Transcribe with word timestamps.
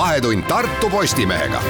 vahetund 0.00 0.42
Tartu 0.48 0.90
Postimehega. 0.90 1.60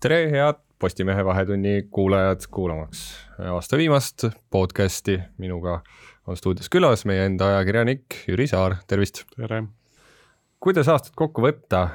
tere, 0.00 0.30
head 0.30 0.58
Postimehe 0.78 1.24
Vahetunni 1.24 1.82
kuulajad, 1.90 2.40
kuulamaks 2.50 3.28
aasta 3.38 3.76
viimast 3.76 4.24
podcasti. 4.50 5.20
minuga 5.38 5.82
on 6.26 6.36
stuudios 6.36 6.70
külas 6.70 7.04
meie 7.04 7.26
enda 7.26 7.46
ajakirjanik 7.46 8.18
Jüri 8.28 8.46
Saar, 8.46 8.74
tervist. 8.86 9.22
tere. 9.36 9.62
kuidas 10.60 10.88
aastat 10.88 11.14
kokku 11.16 11.46
võtta? 11.46 11.88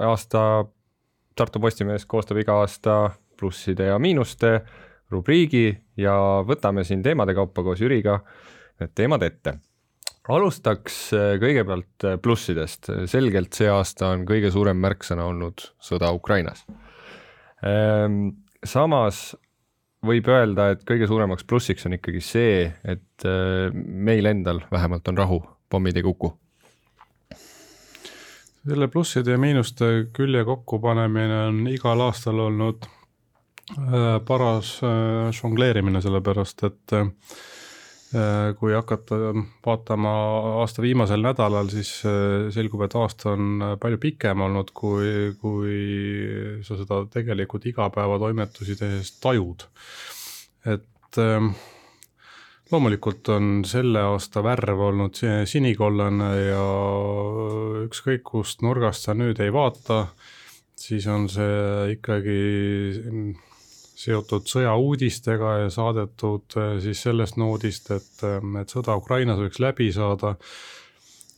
aasta 0.00 0.64
Tartu 1.34 1.60
Postimees 1.60 2.06
koostab 2.06 2.38
iga 2.38 2.60
aasta 2.60 3.10
plusside 3.40 3.90
ja 3.90 3.98
miinuste 3.98 4.60
rubriigi 5.10 5.80
ja 5.96 6.14
võtame 6.46 6.86
siin 6.86 7.02
teemade 7.02 7.34
kaupa 7.34 7.66
koos 7.66 7.82
Jüriga 7.82 8.20
need 8.78 8.94
teemad 8.94 9.26
ette. 9.26 9.58
Alustaks 10.28 10.96
äh, 11.16 11.34
kõigepealt 11.40 12.06
äh, 12.06 12.16
plussidest, 12.22 12.90
selgelt 13.10 13.56
see 13.56 13.68
aasta 13.72 14.12
on 14.14 14.26
kõige 14.28 14.52
suurem 14.54 14.80
märksõna 14.82 15.28
olnud 15.28 15.68
sõda 15.82 16.10
Ukrainas. 16.16 16.64
Ehm, 17.66 18.28
samas 18.64 19.32
võib 20.04 20.28
öelda, 20.30 20.70
et 20.74 20.84
kõige 20.86 21.08
suuremaks 21.10 21.46
plussiks 21.48 21.88
on 21.88 21.96
ikkagi 21.98 22.22
see, 22.24 22.66
et 22.84 23.26
äh, 23.28 23.72
meil 23.72 24.28
endal 24.30 24.62
vähemalt 24.72 25.08
on 25.10 25.24
rahu, 25.24 25.40
pommid 25.70 25.96
ei 25.98 26.06
kuku 26.06 26.34
selle 28.68 28.84
plusside 28.92 29.32
ja 29.32 29.38
miinuste 29.40 29.86
külje 30.12 30.42
kokkupanemine 30.44 31.36
on 31.46 31.60
igal 31.70 32.02
aastal 32.04 32.42
olnud 32.42 32.84
paras 34.28 34.74
žongleerimine, 35.38 36.02
sellepärast 36.04 36.66
et 36.68 36.96
Äh, 36.98 37.06
kui 38.08 38.72
hakata 38.72 39.16
vaatama 39.66 40.12
aasta 40.62 40.80
viimasel 40.80 41.20
nädalal, 41.20 41.68
siis 41.68 41.90
äh, 42.08 42.46
selgub, 42.54 42.86
et 42.86 42.94
aasta 42.96 43.34
on 43.34 43.64
palju 43.80 44.00
pikem 44.00 44.44
olnud, 44.46 44.72
kui, 44.76 45.34
kui 45.40 45.80
sa 46.64 46.78
seda 46.78 47.02
tegelikult 47.12 47.66
igapäevatoimetusi 47.68 48.78
tehes 48.80 49.12
tajud. 49.20 49.66
et 50.64 51.20
ähm, 51.20 51.52
loomulikult 52.72 53.28
on 53.32 53.62
selle 53.68 54.00
aasta 54.14 54.42
värv 54.44 54.80
olnud 54.88 55.20
sinikollane 55.48 56.30
ja 56.48 56.64
ükskõik 57.84 58.24
kust 58.24 58.64
nurgast 58.64 59.04
sa 59.04 59.16
nüüd 59.16 59.40
ei 59.44 59.52
vaata, 59.52 60.06
siis 60.76 61.06
on 61.12 61.28
see 61.32 61.92
ikkagi 61.96 62.40
seotud 63.98 64.46
sõjauudistega 64.46 65.54
ja 65.64 65.70
saadetud 65.74 66.56
äh, 66.58 66.74
siis 66.82 67.02
sellest 67.06 67.38
noodist, 67.40 67.90
et, 67.94 68.10
äh, 68.26 68.38
et 68.60 68.74
sõda 68.74 68.96
Ukrainas 69.00 69.40
võiks 69.42 69.60
läbi 69.62 69.90
saada. 69.94 70.36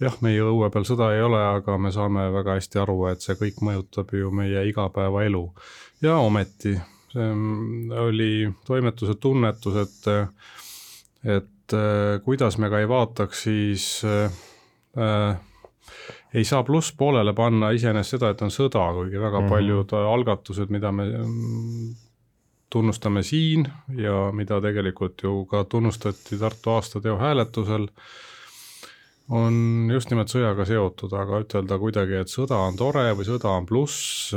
jah, 0.01 0.15
meie 0.25 0.41
õue 0.41 0.71
peal 0.73 0.87
sõda 0.89 1.11
ei 1.13 1.21
ole, 1.21 1.41
aga 1.41 1.77
me 1.79 1.93
saame 1.93 2.31
väga 2.33 2.57
hästi 2.57 2.81
aru, 2.81 2.99
et 3.11 3.25
see 3.25 3.37
kõik 3.37 3.61
mõjutab 3.65 4.13
ju 4.17 4.31
meie 4.33 4.65
igapäevaelu. 4.69 5.45
ja 6.05 6.17
ometi, 6.21 6.75
see 7.13 7.29
mm, 7.33 7.93
oli 8.07 8.33
toimetuse 8.67 9.17
tunnetus, 9.21 9.81
et, 9.87 10.11
et 11.39 11.77
äh, 11.77 12.21
kuidas 12.25 12.59
me 12.59 12.69
ka 12.73 12.81
ei 12.81 12.89
vaataks, 12.89 13.47
siis 13.49 13.89
äh, 14.05 15.41
ei 16.35 16.45
saa 16.45 16.63
plusspoolele 16.63 17.33
panna 17.33 17.73
iseenesest 17.73 18.19
seda, 18.19 18.35
et 18.35 18.45
on 18.45 18.53
sõda, 18.53 18.85
kuigi 19.01 19.17
väga 19.17 19.41
mm 19.41 19.47
-hmm. 19.47 19.51
paljud 19.51 19.99
algatused, 20.13 20.69
mida 20.71 20.93
me 20.93 21.09
mm, 21.09 22.10
tunnustame 22.71 23.23
siin 23.27 23.67
ja 23.99 24.31
mida 24.33 24.61
tegelikult 24.63 25.23
ju 25.23 25.45
ka 25.51 25.65
tunnustati 25.65 26.39
Tartu 26.39 26.71
aastateo 26.71 27.17
hääletusel, 27.19 27.89
on 29.31 29.89
just 29.93 30.11
nimelt 30.11 30.29
sõjaga 30.33 30.65
seotud, 30.67 31.13
aga 31.15 31.41
ütelda 31.45 31.79
kuidagi, 31.79 32.15
et 32.23 32.29
sõda 32.31 32.57
on 32.67 32.77
tore 32.79 33.15
või 33.19 33.25
sõda 33.27 33.49
on 33.59 33.67
pluss, 33.67 34.33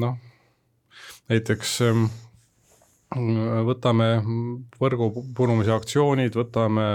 noh, 0.00 0.16
näiteks 1.32 1.80
ähm, 1.88 2.04
võtame 3.66 4.22
võrgu 4.80 5.24
purumise 5.36 5.72
aktsioonid, 5.74 6.34
võtame 6.36 6.86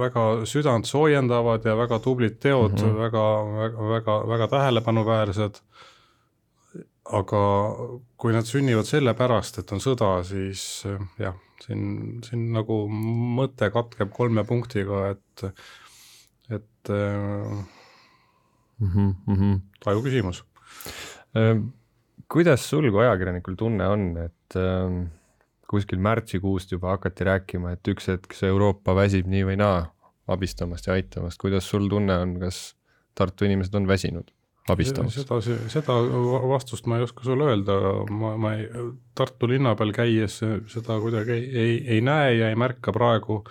väga 0.00 0.22
südant 0.48 0.88
soojendavad 0.90 1.66
ja 1.66 1.76
väga 1.78 2.00
tublid 2.02 2.40
teod 2.42 2.74
mm, 2.74 2.82
-hmm. 2.82 2.96
väga, 2.98 3.22
väga, 3.58 3.84
väga, 3.92 4.14
väga 4.32 4.46
tähelepanuväärsed. 4.54 5.60
aga 7.06 7.40
kui 8.18 8.32
nad 8.34 8.44
sünnivad 8.44 8.86
sellepärast, 8.86 9.58
et 9.58 9.72
on 9.72 9.78
sõda, 9.78 10.24
siis 10.26 10.82
äh, 10.86 10.98
jah, 11.18 11.34
siin, 11.62 12.18
siin 12.26 12.52
nagu 12.52 12.88
mõte 12.90 13.70
katkeb 13.70 14.10
kolme 14.10 14.44
punktiga, 14.44 15.10
et, 15.10 15.44
et 16.50 16.88
mm 16.88 17.64
-hmm. 19.26 19.60
taju 19.84 20.02
küsimus. 20.02 20.44
kuidas 22.28 22.68
sul 22.68 22.90
kui 22.90 23.04
ajakirjanikul 23.04 23.54
tunne 23.54 23.88
on, 23.88 24.16
et 24.16 24.56
äh 24.56 25.15
kuskil 25.70 26.00
märtsikuust 26.02 26.72
juba 26.72 26.94
hakati 26.94 27.26
rääkima, 27.26 27.74
et 27.76 27.88
üks 27.90 28.10
hetk 28.12 28.34
see 28.36 28.50
Euroopa 28.52 28.94
väsib 28.96 29.28
nii 29.30 29.44
või 29.50 29.58
naa 29.60 29.84
abistamast 30.30 30.88
ja 30.88 30.96
aitamast, 30.96 31.38
kuidas 31.42 31.68
sul 31.70 31.88
tunne 31.90 32.18
on, 32.22 32.38
kas 32.42 32.74
Tartu 33.16 33.46
inimesed 33.46 33.74
on 33.78 33.86
väsinud 33.88 34.30
abistamast? 34.68 35.22
seda, 35.22 35.38
seda 35.72 35.96
vastust 36.50 36.88
ma 36.90 36.98
ei 36.98 37.06
oska 37.06 37.24
sulle 37.24 37.48
öelda, 37.52 37.78
ma, 38.10 38.34
ma 38.40 38.54
ei, 38.58 38.66
Tartu 39.16 39.48
linna 39.50 39.74
peal 39.78 39.94
käies 39.96 40.40
seda 40.72 41.00
kuidagi 41.02 41.36
ei, 41.36 41.48
ei, 41.62 41.76
ei 41.96 42.04
näe 42.04 42.36
ja 42.40 42.50
ei 42.52 42.58
märka 42.58 42.94
praegu. 42.94 43.42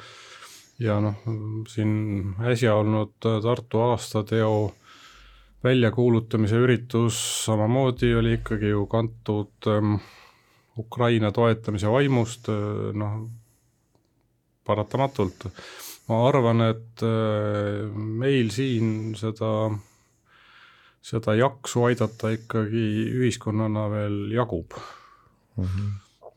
ja 0.79 0.99
noh, 0.99 1.21
siin 1.71 2.35
äsja 2.51 2.75
olnud 2.75 3.15
Tartu 3.23 3.85
aastateo 3.89 4.55
väljakuulutamise 5.65 6.59
üritus 6.61 7.17
samamoodi 7.45 8.11
oli 8.15 8.35
ikkagi 8.37 8.69
ju 8.73 8.85
kantud 8.91 9.71
ähm, 9.71 9.97
Ukraina 10.77 11.31
toetamise 11.31 11.87
vaimust, 11.87 12.49
noh, 12.93 13.17
paratamatult. 14.65 15.47
ma 16.05 16.21
arvan, 16.27 16.61
et 16.61 17.01
äh, 17.05 17.85
meil 17.95 18.51
siin 18.53 19.15
seda, 19.17 19.71
seda 21.01 21.33
jaksu 21.37 21.87
aidata 21.87 22.29
ikkagi 22.35 22.85
ühiskonnana 23.21 23.87
veel 23.89 24.19
jagub 24.33 24.75
mm 25.57 25.65
-hmm.. 25.65 26.29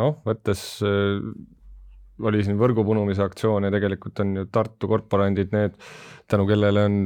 noh, 0.00 0.16
võttes 0.26 0.64
äh, 0.82 1.22
oli 2.28 2.44
siin 2.44 2.58
võrgu 2.60 2.84
punumise 2.86 3.24
aktsioon 3.24 3.66
ja 3.66 3.72
tegelikult 3.74 4.22
on 4.24 4.36
ju 4.40 4.46
Tartu 4.52 4.88
korporandid 4.90 5.52
need, 5.54 5.76
tänu 6.30 6.46
kellele 6.48 6.86
on 6.88 6.96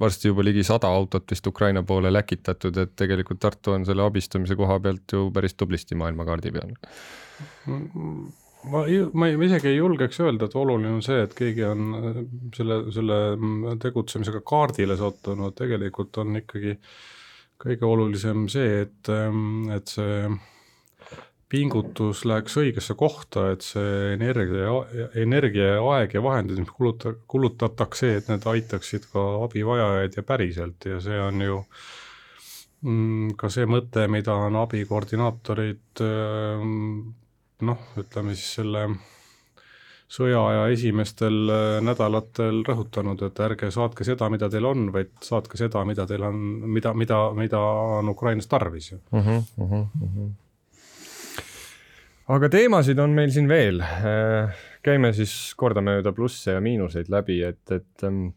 varsti 0.00 0.30
juba 0.30 0.44
ligi 0.46 0.64
sada 0.66 0.90
autot 0.90 1.30
vist 1.30 1.46
Ukraina 1.46 1.82
poole 1.86 2.12
läkitatud, 2.12 2.76
et 2.82 2.94
tegelikult 2.98 3.40
Tartu 3.42 3.76
on 3.76 3.86
selle 3.88 4.06
abistamise 4.06 4.56
koha 4.58 4.78
pealt 4.82 5.16
ju 5.16 5.30
päris 5.34 5.58
tublisti 5.58 5.98
maailmakaardi 5.98 6.54
peal. 6.54 6.76
ma 7.66 8.04
ma 8.70 8.84
ei, 8.86 9.02
ma 9.14 9.26
isegi 9.46 9.72
ei 9.72 9.78
julgeks 9.78 10.20
öelda, 10.22 10.46
et 10.46 10.54
oluline 10.58 10.92
on 10.96 11.02
see, 11.04 11.22
et 11.24 11.34
keegi 11.34 11.64
on 11.66 11.96
äh, 11.98 12.20
selle, 12.56 12.78
selle 12.94 13.18
tegutsemisega 13.82 14.42
kaardile 14.46 14.96
sattunud, 15.00 15.56
tegelikult 15.58 16.20
on 16.22 16.38
ikkagi 16.42 16.76
kõige 17.62 17.86
olulisem 17.86 18.46
see, 18.52 18.82
et, 18.86 19.10
ähm, 19.12 19.70
et 19.74 19.90
see 19.90 20.26
pingutus 21.52 22.24
läheks 22.28 22.54
õigesse 22.62 22.96
kohta, 22.98 23.50
et 23.52 23.64
see 23.66 24.14
energia, 24.14 24.72
energia 25.20 25.74
ja 25.74 25.82
aeg 25.96 26.16
ja 26.16 26.22
vahendid, 26.24 26.62
mis 26.62 26.72
kuluta-, 26.72 27.14
kulutatakse, 27.28 28.14
et 28.16 28.30
need 28.32 28.46
aitaksid 28.54 29.10
ka 29.12 29.24
abivajajaid 29.44 30.16
ja 30.16 30.24
päriselt. 30.26 30.88
Ja 30.88 31.00
see 31.04 31.18
on 31.20 31.44
ju 31.44 31.58
mm, 32.88 33.34
ka 33.40 33.52
see 33.52 33.68
mõte, 33.68 34.06
mida 34.12 34.36
on 34.48 34.56
abikoordinaatorid 34.62 36.04
mm, 36.06 37.00
noh, 37.68 37.88
ütleme 38.00 38.36
siis 38.38 38.56
selle 38.60 38.86
sõjaaja 40.12 40.66
esimestel 40.72 41.36
nädalatel 41.84 42.60
rõhutanud, 42.68 43.20
et 43.24 43.38
ärge 43.44 43.70
saatke 43.72 44.04
seda, 44.04 44.28
mida 44.32 44.48
teil 44.52 44.68
on, 44.68 44.90
vaid 44.92 45.12
saatke 45.24 45.60
seda, 45.60 45.84
mida 45.88 46.04
teil 46.08 46.24
on, 46.28 46.40
mida, 46.68 46.92
mida, 46.96 47.24
mida 47.36 47.60
on 48.00 48.12
Ukrainas 48.12 48.48
tarvis 48.48 48.92
ju. 48.92 49.00
Uh 49.12 49.28
-huh, 49.28 49.44
uh 49.56 49.76
-huh 49.76 50.30
aga 52.30 52.50
teemasid 52.52 53.00
on 53.02 53.16
meil 53.16 53.32
siin 53.34 53.48
veel. 53.50 53.82
Äh, 53.82 54.62
käime 54.84 55.12
siis 55.16 55.32
kordamööda 55.58 56.14
plusse 56.14 56.56
ja 56.56 56.62
miinuseid 56.62 57.10
läbi, 57.12 57.40
et, 57.46 57.64
et 57.74 58.06
ähm, 58.06 58.30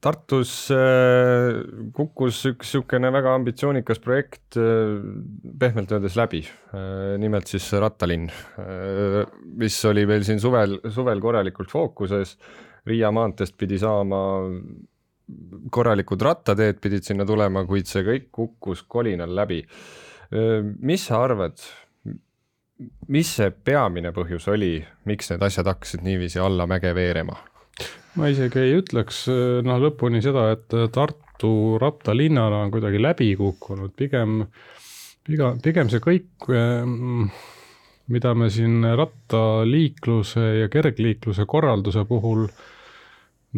Tartus 0.00 0.52
äh, 0.72 1.58
kukkus 1.92 2.38
üks 2.48 2.70
niisugune 2.70 3.10
väga 3.12 3.34
ambitsioonikas 3.36 4.00
projekt 4.00 4.56
äh, 4.60 4.96
pehmelt 5.60 5.92
öeldes 5.92 6.16
läbi. 6.16 6.44
nimelt 7.20 7.50
siis 7.50 7.66
Rattalinn, 7.72 8.30
mis 9.60 9.76
oli 9.84 10.06
meil 10.06 10.24
siin 10.24 10.40
suvel, 10.40 10.78
suvel 10.88 11.20
korralikult 11.20 11.70
fookuses. 11.72 12.36
Riia 12.86 13.10
maanteest 13.12 13.58
pidi 13.60 13.76
saama 13.78 14.20
korralikud 15.70 16.22
rattateed 16.22 16.80
pidid 16.82 17.04
sinna 17.04 17.26
tulema, 17.28 17.66
kuid 17.68 17.90
see 17.90 18.06
kõik 18.06 18.30
kukkus 18.34 18.86
kolinal 18.88 19.34
läbi. 19.36 19.60
Mis 20.30 21.04
sa 21.08 21.22
arvad, 21.24 21.58
mis 23.10 23.30
see 23.36 23.50
peamine 23.50 24.12
põhjus 24.14 24.48
oli, 24.52 24.76
miks 25.10 25.32
need 25.32 25.42
asjad 25.42 25.70
hakkasid 25.72 26.04
niiviisi 26.06 26.42
allamäge 26.42 26.94
veerema? 26.96 27.38
ma 28.18 28.26
isegi 28.30 28.58
ei 28.58 28.74
ütleks 28.74 29.24
noh, 29.64 29.78
lõpuni 29.82 30.20
seda, 30.22 30.48
et 30.56 30.74
Tartu 30.92 31.78
rattalinnana 31.80 32.64
on 32.64 32.72
kuidagi 32.74 32.98
läbi 33.00 33.30
kukkunud, 33.38 33.94
pigem, 33.96 34.42
pigem, 35.26 35.60
pigem 35.62 35.92
see 35.92 36.02
kõik 36.02 36.50
mida 38.10 38.34
me 38.34 38.50
siin 38.50 38.82
rattaliikluse 38.98 40.46
ja 40.64 40.68
kergliikluse 40.72 41.46
korralduse 41.46 42.04
puhul 42.08 42.46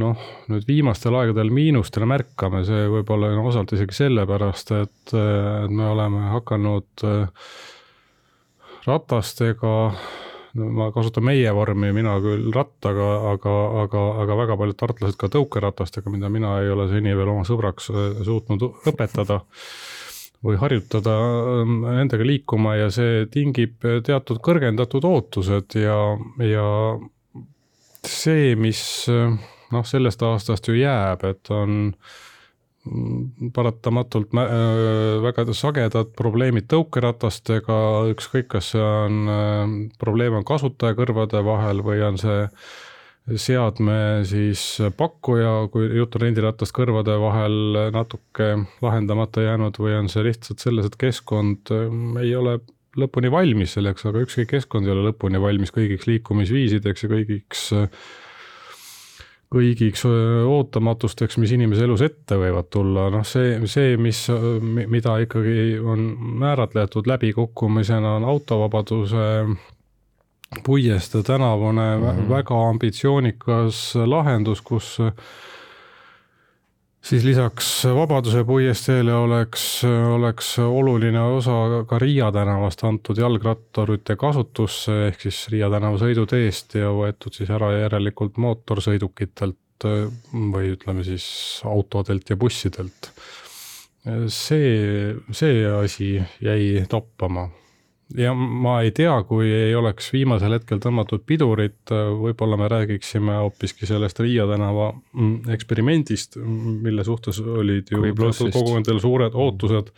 noh, 0.01 0.25
nüüd 0.49 0.65
viimastel 0.69 1.17
aegadel 1.19 1.53
miinustena 1.53 2.09
märkame, 2.09 2.63
see 2.69 2.87
võib 2.93 3.11
olla 3.13 3.33
no, 3.35 3.45
osalt 3.51 3.75
isegi 3.77 3.97
sellepärast, 3.99 4.75
et, 4.79 5.13
et 5.13 5.73
me 5.73 5.89
oleme 5.91 6.25
hakanud 6.33 7.05
äh, 7.09 7.49
ratastega, 8.87 9.75
ma 10.57 10.89
kasutan 10.93 11.27
meie 11.29 11.53
vormi, 11.55 11.93
mina 11.97 12.17
küll 12.25 12.49
rattaga, 12.55 13.09
aga, 13.35 13.55
aga, 13.85 14.05
aga 14.25 14.39
väga 14.43 14.59
paljud 14.61 14.81
tartlased 14.81 15.21
ka 15.21 15.31
tõukeratastega, 15.33 16.13
mida 16.13 16.33
mina 16.33 16.59
ei 16.65 16.73
ole 16.73 16.89
seni 16.93 17.15
veel 17.17 17.35
oma 17.35 17.45
sõbraks 17.49 17.93
äh, 17.93 18.23
suutnud 18.25 18.65
õpetada 18.89 19.43
või 20.43 20.57
harjutada 20.59 21.13
ähm, 21.61 21.83
nendega 21.85 22.25
liikuma 22.27 22.75
ja 22.81 22.89
see 22.91 23.27
tingib 23.31 23.85
teatud 24.03 24.41
kõrgendatud 24.43 25.05
ootused 25.07 25.77
ja, 25.79 25.99
ja 26.43 26.65
see, 28.03 28.57
mis 28.59 28.81
noh, 29.73 29.87
sellest 29.89 30.23
aastast 30.27 30.69
ju 30.69 30.77
jääb, 30.79 31.25
et 31.29 31.51
on 31.55 31.95
paratamatult 33.55 34.33
väga 35.23 35.45
sagedad 35.55 36.09
probleemid 36.19 36.67
tõukeratastega, 36.73 37.77
ükskõik, 38.11 38.49
kas 38.57 38.73
see 38.75 38.83
on, 38.83 39.21
äh, 39.31 39.77
probleem 40.03 40.41
on 40.41 40.47
kasutajakõrvade 40.47 41.45
vahel 41.47 41.85
või 41.87 42.03
on 42.03 42.19
see 42.19 42.49
seadme 43.39 44.25
siis 44.27 44.81
pakkuja, 44.99 45.69
kui 45.71 45.87
jutt 45.95 46.17
on 46.19 46.25
rendiratast 46.25 46.75
kõrvade 46.75 47.15
vahel 47.23 47.79
natuke 47.95 48.49
lahendamata 48.83 49.45
jäänud 49.47 49.79
või 49.79 49.95
on 50.01 50.11
see 50.11 50.27
lihtsalt 50.27 50.59
selles, 50.59 50.89
et 50.91 50.99
keskkond 50.99 51.71
ähm, 51.71 52.17
ei 52.19 52.35
ole 52.35 52.59
lõpuni 52.99 53.31
valmis 53.33 53.77
selleks, 53.79 54.05
aga 54.09 54.25
ükski 54.27 54.49
keskkond 54.51 54.89
ei 54.89 54.93
ole 54.97 55.07
lõpuni 55.13 55.41
valmis 55.41 55.73
kõigiks 55.73 56.09
liikumisviisideks 56.11 57.07
ja 57.07 57.13
kõigiks 57.15 57.63
kõigiks 59.53 60.07
ootamatusteks, 60.49 61.37
mis 61.43 61.53
inimese 61.53 61.85
elus 61.85 62.03
ette 62.07 62.39
võivad 62.41 62.71
tulla, 62.73 63.11
noh, 63.13 63.27
see, 63.27 63.59
see, 63.69 63.99
mis, 64.01 64.25
mida 64.63 65.19
ikkagi 65.25 65.77
on 65.79 66.07
määratletud 66.41 67.11
läbikukkumisena, 67.11 68.17
on 68.21 68.29
autovabaduse 68.33 69.29
Puiestee 70.65 71.23
tänavune 71.23 71.97
mm 71.97 72.03
-hmm. 72.03 72.29
väga 72.29 72.69
ambitsioonikas 72.69 73.95
lahendus, 74.07 74.61
kus 74.61 74.99
siis 77.03 77.25
lisaks 77.25 77.71
Vabaduse 77.95 78.45
puiesteele 78.45 79.15
oleks, 79.15 79.65
oleks 80.15 80.55
oluline 80.63 81.21
osa 81.21 81.85
ka 81.89 81.99
Riia 81.99 82.31
tänavast 82.33 82.85
antud 82.87 83.19
jalgratturite 83.19 84.17
kasutusse, 84.17 84.99
ehk 85.09 85.27
siis 85.27 85.43
Riia 85.53 85.71
tänava 85.73 85.99
sõiduteest 86.03 86.79
ja 86.79 86.93
võetud 86.95 87.35
siis 87.35 87.51
ära 87.51 87.73
järelikult 87.77 88.39
mootorsõidukitelt 88.43 89.59
või 90.53 90.75
ütleme 90.77 91.03
siis 91.05 91.25
autodelt 91.67 92.31
ja 92.31 92.37
bussidelt. 92.37 93.11
see, 94.27 95.15
see 95.31 95.67
asi 95.67 96.15
jäi 96.43 96.87
toppama 96.91 97.49
ja 98.17 98.33
ma 98.35 98.81
ei 98.83 98.91
tea, 98.95 99.15
kui 99.29 99.49
ei 99.53 99.75
oleks 99.79 100.11
viimasel 100.13 100.57
hetkel 100.57 100.81
tõmmatud 100.83 101.25
pidurit, 101.29 101.93
võib-olla 101.93 102.59
me 102.61 102.69
räägiksime 102.73 103.39
hoopiski 103.41 103.89
sellest 103.89 104.21
Riia 104.23 104.47
tänava 104.51 104.93
mm, 104.93 105.51
eksperimendist, 105.55 106.39
mille 106.43 107.05
suhtes 107.07 107.41
olid 107.41 107.93
ju 107.93 108.03
kogukondadel 108.13 109.03
suured 109.03 109.37
ootused. 109.39 109.93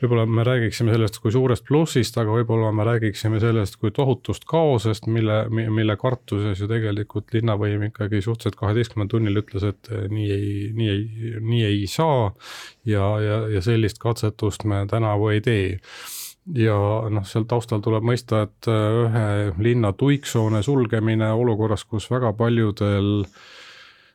võib-olla 0.00 0.24
me 0.24 0.44
räägiksime 0.48 0.94
sellest 0.94 1.18
kui 1.20 1.32
suurest 1.32 1.66
plussist, 1.68 2.16
aga 2.18 2.32
võib-olla 2.38 2.70
me 2.72 2.86
räägiksime 2.88 3.40
sellest 3.40 3.76
kui 3.76 3.90
tohutust 3.92 4.46
kaosest, 4.48 5.06
mille, 5.06 5.42
mille 5.50 5.96
kartuses 6.00 6.60
ju 6.60 6.68
tegelikult 6.70 7.34
linnavõim 7.36 7.84
ikkagi 7.90 8.22
suhteliselt 8.24 8.56
kaheteistkümnendal 8.60 9.12
tunnil 9.16 9.42
ütles, 9.42 9.66
et 9.74 9.92
nii 10.08 10.30
ei, 10.36 10.54
nii 10.76 10.88
ei, 10.94 11.34
nii 11.40 11.66
ei 11.68 11.84
saa. 11.86 12.32
ja, 12.84 13.12
ja, 13.20 13.42
ja 13.56 13.60
sellist 13.60 14.00
katsetust 14.00 14.64
me 14.64 14.86
tänavu 14.88 15.28
ei 15.34 15.44
tee 15.44 15.68
ja 16.56 16.76
noh, 17.12 17.24
seal 17.28 17.46
taustal 17.48 17.82
tuleb 17.84 18.04
mõista, 18.06 18.44
et 18.48 18.68
äh, 18.70 18.98
ühe 19.04 19.24
linna 19.62 19.92
tuiksoone 19.92 20.62
sulgemine 20.66 21.32
olukorras, 21.36 21.84
kus 21.84 22.10
väga 22.10 22.32
paljudel 22.36 23.26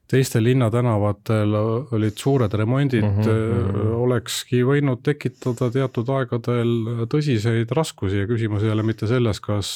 teistel 0.06 0.44
linnatänavatel 0.46 1.56
olid 1.98 2.18
suured 2.22 2.54
remondid 2.54 3.04
mm, 3.04 3.24
-hmm. 3.24 3.94
olekski 4.06 4.60
võinud 4.62 5.02
tekitada 5.02 5.72
teatud 5.74 6.10
aegadel 6.14 7.08
tõsiseid 7.10 7.74
raskusi 7.74 8.22
ja 8.22 8.28
küsimus 8.30 8.64
ei 8.64 8.70
ole 8.70 8.86
mitte 8.86 9.10
selles, 9.10 9.42
kas, 9.42 9.72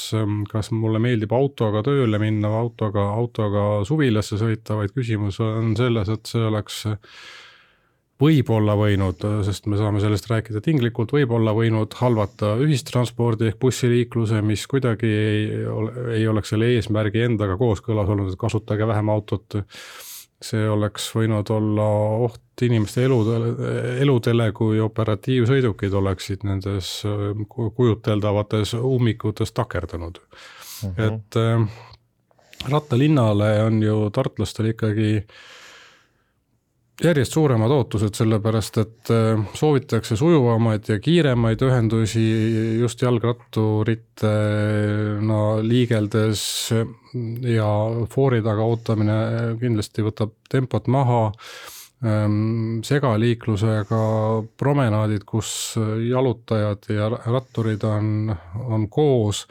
kas 0.52 0.72
mulle 0.72 1.02
meeldib 1.02 1.34
autoga 1.34 1.82
tööle 1.86 2.22
minna 2.22 2.54
autoga, 2.62 3.08
autoga 3.10 3.66
suvilasse 3.90 4.38
sõita, 4.38 4.78
vaid 4.78 4.94
küsimus 4.94 5.42
on 5.42 5.74
selles, 5.78 6.14
et 6.14 6.30
see 6.30 6.46
oleks 6.46 6.86
võib-olla 8.20 8.76
võinud, 8.76 9.24
sest 9.48 9.68
me 9.72 9.78
saame 9.80 10.02
sellest 10.04 10.28
rääkida 10.30 10.62
tinglikult, 10.64 11.14
võib-olla 11.16 11.54
võinud 11.56 11.94
halvata 12.02 12.56
ühistranspordi 12.60 13.48
ehk 13.48 13.60
bussiliikluse, 13.62 14.42
mis 14.46 14.66
kuidagi 14.68 15.10
ei, 15.10 15.46
ei 16.18 16.28
oleks 16.28 16.52
selle 16.54 16.68
eesmärgi 16.76 17.24
endaga 17.30 17.56
kooskõlas 17.60 18.12
olnud, 18.12 18.34
et 18.34 18.40
kasutage 18.40 18.88
vähem 18.88 19.12
autot. 19.16 19.64
see 20.40 20.70
oleks 20.72 21.10
võinud 21.12 21.50
olla 21.52 21.86
oht 22.24 22.62
inimeste 22.64 23.04
eludele, 23.04 23.50
eludele, 24.00 24.52
kui 24.56 24.80
operatiivsõidukid 24.80 25.94
oleksid 26.00 26.46
nendes 26.48 27.04
kujuteldavates 27.76 28.74
ummikutes 28.74 29.52
takerdunud 29.52 30.20
mm. 30.20 30.94
-hmm. 30.96 31.04
et 31.08 31.36
äh, 31.36 32.72
rattalinnale 32.72 33.64
on 33.64 33.84
ju 33.84 34.10
tartlastel 34.16 34.72
ikkagi 34.72 35.12
äh, 35.18 35.59
järjest 37.04 37.36
suuremad 37.36 37.72
ootused, 37.72 38.14
sellepärast 38.18 38.78
et 38.82 39.12
äh, 39.14 39.40
soovitakse 39.56 40.18
sujuvamaid 40.20 40.90
ja 40.92 41.00
kiiremaid 41.04 41.64
ühendusi 41.64 42.24
just 42.80 43.02
jalgratturite 43.06 44.34
no 45.24 45.42
liigeldes 45.64 46.44
ja 47.48 47.72
foori 48.12 48.44
taga 48.46 48.68
ootamine 48.68 49.18
kindlasti 49.62 50.06
võtab 50.06 50.36
tempot 50.52 50.92
maha 50.92 51.24
ähm, 52.04 52.80
segaliiklusega 52.86 54.04
promenaadid, 54.60 55.24
kus 55.28 55.52
jalutajad 56.10 56.92
ja 56.94 57.10
ratturid 57.16 57.84
on, 57.88 58.34
on 58.68 58.88
koos 58.92 59.46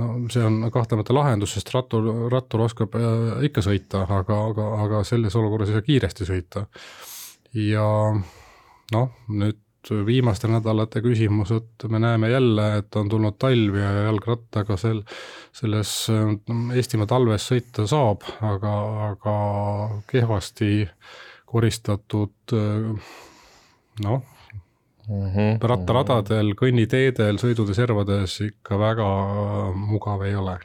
no 0.00 0.12
see 0.32 0.44
on 0.44 0.60
kahtlemata 0.72 1.14
lahendus, 1.16 1.56
sest 1.56 1.72
rattur, 1.74 2.06
rattur 2.32 2.64
oskab 2.66 2.94
äh, 2.98 3.42
ikka 3.48 3.64
sõita, 3.64 4.06
aga, 4.20 4.38
aga, 4.52 4.68
aga 4.86 5.02
selles 5.06 5.36
olukorras 5.38 5.72
ei 5.72 5.78
saa 5.78 5.88
kiiresti 5.88 6.28
sõita. 6.28 6.66
ja 7.58 7.88
noh, 8.92 9.12
nüüd 9.28 9.60
viimaste 10.06 10.46
nädalate 10.46 11.02
küsimus, 11.02 11.50
et 11.56 11.84
me 11.90 11.98
näeme 11.98 12.30
jälle, 12.30 12.66
et 12.78 12.96
on 12.96 13.08
tulnud 13.10 13.34
talv 13.42 13.76
ja 13.76 13.90
jalgrattaga 14.06 14.76
sel, 14.78 15.02
selles 15.52 15.94
Eestimaa 16.76 17.08
talves 17.10 17.48
sõita 17.50 17.88
saab, 17.90 18.22
aga, 18.46 18.74
aga 19.08 19.34
kehvasti 20.06 20.86
koristatud 21.50 22.54
noh, 24.06 24.22
mm 25.08 25.28
-hmm. 25.28 25.60
rattaradadel, 25.72 26.54
kõnniteedel, 26.58 27.38
sõidutee 27.42 27.74
servades 27.74 28.40
ikka 28.40 28.78
väga 28.78 29.08
mugav 29.74 30.26
ei 30.26 30.34
ole 30.36 30.58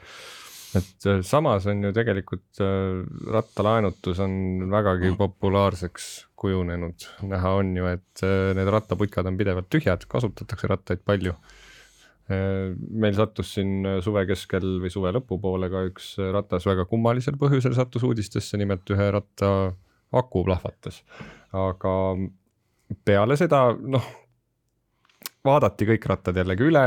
et 0.76 1.06
äh, 1.08 1.20
samas 1.24 1.66
on 1.70 1.82
ju 1.86 1.92
tegelikult 1.96 2.60
äh, 2.60 3.00
rattalaenutus 3.32 4.20
on 4.24 4.34
vägagi 4.70 5.14
populaarseks 5.18 6.08
kujunenud, 6.38 7.06
näha 7.30 7.54
on 7.60 7.72
ju, 7.76 7.88
et 7.88 8.24
äh, 8.26 8.50
need 8.58 8.68
rattaputkad 8.72 9.30
on 9.30 9.38
pidevalt 9.40 9.70
tühjad, 9.72 10.04
kasutatakse 10.08 10.70
rattaid 10.70 11.04
palju. 11.06 11.36
meil 12.28 13.14
sattus 13.16 13.54
siin 13.54 13.86
suve 14.04 14.26
keskel 14.28 14.74
või 14.82 14.90
suve 14.92 15.08
lõpupoole 15.16 15.70
ka 15.72 15.80
üks 15.88 16.10
ratas 16.34 16.66
väga 16.68 16.84
kummalisel 16.84 17.38
põhjusel 17.40 17.72
sattus 17.72 18.04
uudistesse, 18.04 18.58
nimelt 18.60 18.90
ühe 18.92 19.06
ratta 19.14 19.48
aku 20.12 20.42
plahvatas. 20.44 21.00
aga 21.56 21.94
peale 23.08 23.38
seda, 23.40 23.62
noh, 23.80 24.10
vaadati 25.44 25.86
kõik 25.92 26.06
rattad 26.10 26.36
jällegi 26.36 26.68
üle. 26.68 26.84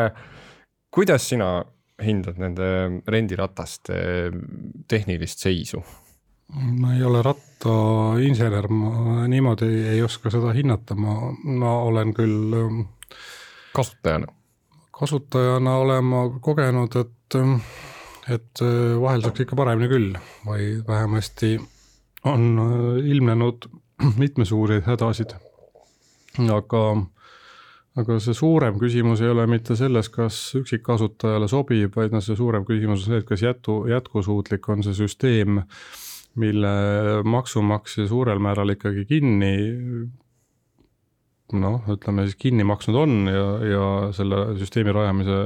kuidas 0.92 1.30
sina 1.30 1.64
hindad 2.02 2.40
nende 2.42 2.68
rendirataste 3.08 3.98
tehnilist 4.90 5.44
seisu? 5.46 5.84
ma 6.52 6.96
ei 6.96 7.04
ole 7.08 7.22
rattainsener, 7.24 8.68
ma 8.68 9.28
niimoodi 9.32 9.70
ei 9.94 10.02
oska 10.04 10.32
seda 10.34 10.52
hinnata, 10.56 10.98
ma, 11.00 11.32
ma 11.48 11.76
olen 11.88 12.12
küll 12.18 12.56
ähm, 12.58 12.82
kasutajana? 13.76 14.28
kasutajana 14.92 15.76
olen 15.82 16.10
ma 16.10 16.26
kogenud, 16.44 16.98
et, 17.00 17.38
et 18.36 18.64
äh, 18.66 18.98
vahel 19.02 19.24
saaks 19.24 19.46
ikka 19.46 19.58
paremini 19.58 19.90
küll 19.92 20.18
või 20.46 20.74
vähemasti 20.88 21.56
on 22.28 22.52
äh, 22.66 23.00
ilmnenud 23.14 23.70
mitmesuguseid 24.22 24.86
hädasid. 24.86 25.38
aga, 26.52 26.84
aga 28.00 28.18
see 28.24 28.36
suurem 28.38 28.78
küsimus 28.80 29.24
ei 29.24 29.32
ole 29.34 29.44
mitte 29.52 29.76
selles, 29.80 30.08
kas 30.14 30.38
üksikkasutajale 30.60 31.50
sobib, 31.52 31.92
vaid 31.98 32.16
noh, 32.16 32.24
see 32.24 32.38
suurem 32.40 32.64
küsimus 32.68 33.04
on 33.04 33.10
see, 33.10 33.20
et 33.24 33.28
kas 33.28 33.44
jätku, 33.44 33.82
jätkusuutlik 33.92 34.70
on 34.72 34.86
see 34.86 34.96
süsteem, 34.96 35.60
mille 36.40 36.72
maksumaksja 37.28 38.08
suurel 38.08 38.40
määral 38.40 38.72
ikkagi 38.78 39.04
kinni 39.10 39.56
noh, 41.60 41.84
ütleme 41.92 42.26
siis 42.28 42.38
kinni 42.40 42.64
maksnud 42.68 42.96
on 42.96 43.16
ja, 43.28 43.46
ja 43.68 43.86
selle 44.16 44.44
süsteemi 44.60 44.94
rajamise 44.96 45.38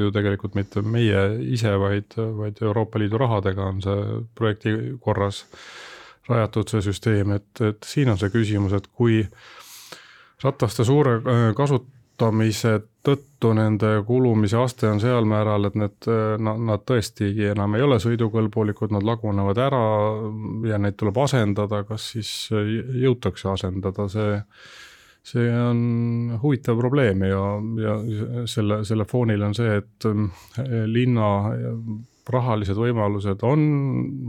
ju 0.00 0.10
tegelikult 0.14 0.56
mitte 0.56 0.80
meie 0.80 1.26
ise, 1.52 1.74
vaid, 1.80 2.16
vaid 2.38 2.60
Euroopa 2.64 3.00
Liidu 3.00 3.20
rahadega 3.20 3.68
on 3.68 3.82
see 3.84 4.20
projekti 4.38 4.74
korras 5.04 5.44
rajatud, 6.30 6.70
see 6.70 6.84
süsteem, 6.88 7.34
et, 7.36 7.50
et 7.64 7.84
siin 7.86 8.12
on 8.12 8.20
see 8.20 8.32
küsimus, 8.32 8.76
et 8.76 8.86
kui 8.94 9.24
rataste 10.44 10.86
suure 10.88 11.18
äh, 11.20 11.46
kasutamise 11.56 12.80
tõttu 13.06 13.54
nende 13.56 13.94
kulumise 14.04 14.58
aste 14.60 14.90
on 14.90 15.00
seal 15.00 15.24
määral, 15.28 15.64
et 15.70 15.78
need, 15.80 16.10
nad, 16.44 16.60
nad 16.68 16.84
tõesti 16.84 17.30
enam 17.48 17.78
ei 17.78 17.86
ole 17.86 17.96
sõidukõlbulikud, 18.02 18.92
nad 18.92 19.06
lagunevad 19.08 19.58
ära 19.58 19.80
ja 20.68 20.76
neid 20.76 20.98
tuleb 21.00 21.16
asendada, 21.22 21.80
kas 21.88 22.10
siis 22.12 22.32
jõutakse 22.52 23.48
asendada, 23.54 24.08
see 24.12 24.36
see 25.22 25.48
on 25.52 26.38
huvitav 26.42 26.78
probleem 26.80 27.24
ja, 27.28 27.40
ja 27.82 27.96
selle, 28.48 28.80
selle 28.88 29.04
foonil 29.08 29.42
on 29.44 29.56
see, 29.56 29.80
et 29.82 30.08
eh, 30.08 30.84
linna 30.88 31.30
rahalised 32.30 32.78
võimalused 32.78 33.42
on 33.46 33.62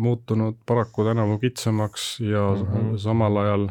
muutunud 0.03 0.59
paraku 0.67 1.05
tänavu 1.07 1.37
kitsamaks 1.41 2.15
ja 2.25 2.47
mm 2.55 2.65
-hmm. 2.65 2.97
samal 2.97 3.37
ajal 3.37 3.67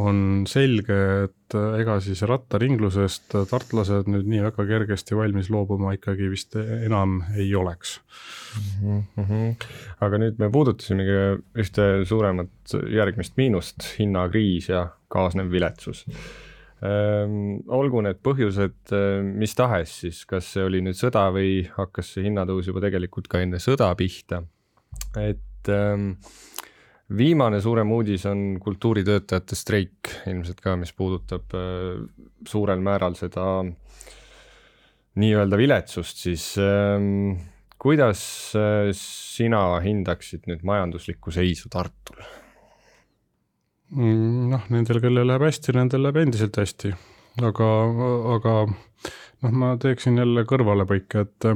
on 0.00 0.42
selge, 0.50 0.96
et 1.28 1.54
ega 1.78 1.96
siis 2.02 2.24
rattaringlusest 2.26 3.36
tartlased 3.50 4.08
nüüd 4.10 4.26
nii 4.30 4.42
väga 4.48 4.66
kergesti 4.66 5.14
valmis 5.14 5.50
loobuma 5.54 5.92
ikkagi 5.94 6.30
vist 6.32 6.56
enam 6.58 7.20
ei 7.36 7.52
oleks 7.54 8.00
mm. 8.82 9.02
-hmm. 9.16 9.52
aga 10.02 10.18
nüüd 10.18 10.40
me 10.42 10.50
puudutasimegi 10.50 11.20
ühte 11.62 11.86
suuremat 12.10 12.74
järgmist 12.90 13.38
miinust, 13.38 13.86
hinnakriis 13.98 14.68
ja 14.72 14.88
kaasnev 15.08 15.52
viletsus 15.52 16.04
ähm,. 16.82 17.62
olgu 17.68 18.02
need 18.02 18.18
põhjused 18.26 18.94
äh, 18.98 19.22
mis 19.22 19.54
tahes, 19.54 20.00
siis 20.00 20.24
kas 20.26 20.50
see 20.56 20.64
oli 20.66 20.82
nüüd 20.82 20.98
sõda 20.98 21.28
või 21.34 21.68
hakkas 21.76 22.16
see 22.16 22.26
hinnatõus 22.26 22.66
juba 22.66 22.82
tegelikult 22.88 23.30
ka 23.30 23.46
enne 23.46 23.62
sõda 23.62 23.94
pihta, 23.94 24.42
et 25.14 25.70
ähm, 25.70 26.16
viimane 27.12 27.60
suurem 27.60 27.90
uudis 27.92 28.24
on 28.26 28.58
kultuuritöötajate 28.62 29.56
streik 29.58 30.12
ilmselt 30.30 30.60
ka, 30.64 30.76
mis 30.80 30.92
puudutab 30.96 31.52
äh, 31.56 32.04
suurel 32.48 32.80
määral 32.84 33.16
seda 33.18 33.64
nii-öelda 35.20 35.58
viletsust, 35.58 36.22
siis 36.24 36.46
ähm, 36.58 37.36
kuidas 37.78 38.24
äh, 38.58 38.88
sina 38.96 39.66
hindaksid 39.84 40.48
nüüd 40.50 40.64
majanduslikku 40.66 41.34
seisu 41.34 41.70
Tartul? 41.72 42.24
Mm, 43.94 44.48
noh, 44.50 44.64
nendel, 44.74 44.98
kellel 45.04 45.28
läheb 45.28 45.44
hästi, 45.44 45.74
nendel 45.76 46.02
läheb 46.06 46.22
endiselt 46.24 46.56
hästi, 46.58 46.94
aga, 47.44 47.68
aga 48.34 48.54
noh, 48.64 49.52
ma 49.52 49.74
teeksin 49.78 50.18
jälle 50.18 50.46
kõrvalepõike, 50.48 51.26
et 51.28 51.50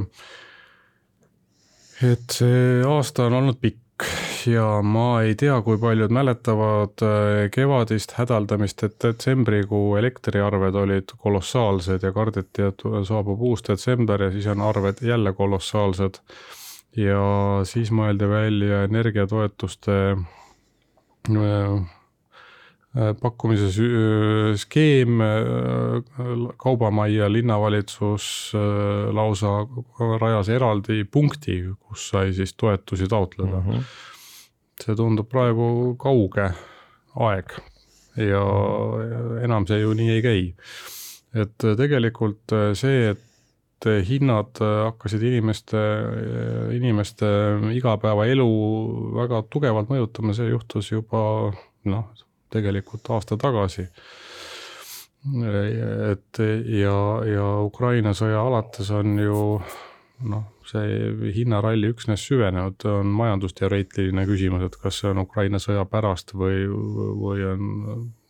et 2.05 2.31
see 2.31 2.79
aasta 2.87 3.25
on 3.27 3.41
olnud 3.41 3.57
pikk 3.59 4.07
ja 4.47 4.81
ma 4.83 5.21
ei 5.25 5.35
tea, 5.35 5.61
kui 5.65 5.77
paljud 5.81 6.11
mäletavad 6.13 7.03
äh, 7.05 7.49
kevadist 7.51 8.15
hädaldamist, 8.17 8.83
et 8.83 8.95
detsembrikuu 9.03 9.95
elektriarved 9.99 10.75
olid 10.75 11.13
kolossaalsed 11.17 12.03
ja 12.03 12.13
kardeti, 12.15 12.69
et 12.71 12.83
saabub 13.07 13.41
uus 13.51 13.63
detsember 13.67 14.27
ja 14.27 14.31
siis 14.31 14.47
on 14.47 14.61
arved 14.61 15.03
jälle 15.05 15.33
kolossaalsed. 15.33 16.21
ja 16.97 17.21
siis 17.69 17.91
mõeldi 17.93 18.29
välja 18.29 18.83
energiatoetuste 18.83 19.97
äh, 21.29 21.89
Äh, 22.97 23.11
pakkumise 23.21 23.67
skeem, 24.57 25.19
kaubamajja 26.57 27.27
linnavalitsus 27.29 28.25
lausa 29.13 29.51
rajas 30.17 30.49
eraldi 30.49 31.03
punkti, 31.05 31.59
kus 31.77 32.07
sai 32.09 32.33
siis 32.33 32.55
toetusi 32.57 33.05
taotleda 33.07 33.59
mm. 33.59 33.69
-hmm. 33.69 33.83
See 34.83 34.95
tundub 34.95 35.29
praegu 35.31 35.95
kauge 35.99 36.51
aeg 37.19 37.57
ja 38.19 38.43
enam 39.45 39.67
see 39.69 39.81
ju 39.81 39.95
nii 39.95 40.13
ei 40.17 40.21
käi. 40.23 40.43
et 41.33 41.65
tegelikult 41.77 42.55
see, 42.73 43.11
et 43.13 43.87
hinnad 44.07 44.59
hakkasid 44.59 45.23
inimeste, 45.23 45.81
inimeste 46.75 47.27
igapäevaelu 47.77 48.47
väga 49.15 49.43
tugevalt 49.53 49.91
mõjutama, 49.91 50.33
see 50.35 50.49
juhtus 50.49 50.91
juba 50.91 51.21
noh, 51.85 52.09
tegelikult 52.51 53.07
aasta 53.13 53.37
tagasi. 53.37 53.87
et 56.11 56.41
ja, 56.79 56.97
ja 57.27 57.47
Ukraina 57.63 58.13
sõja 58.15 58.41
alates 58.41 58.89
on 58.95 59.19
ju 59.19 59.43
noh, 60.31 60.45
see 60.69 61.31
hinnaralli 61.35 61.91
üksnes 61.93 62.23
süvenenud, 62.29 62.85
on 62.89 63.11
majandusteoreetiline 63.19 64.25
küsimus, 64.29 64.65
et 64.67 64.77
kas 64.81 65.01
see 65.01 65.11
on 65.11 65.23
Ukraina 65.25 65.61
sõja 65.61 65.85
pärast 65.89 66.35
või, 66.37 66.65
või 66.69 67.45
on 67.49 67.69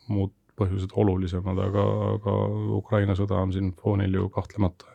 muud 0.10 0.36
põhjused 0.60 0.96
olulisemad, 1.00 1.60
aga, 1.70 1.86
aga 2.16 2.38
Ukraina 2.80 3.16
sõda 3.18 3.40
on 3.44 3.54
siin 3.56 3.72
foonil 3.80 4.20
ju 4.20 4.30
kahtlemata. 4.34 4.90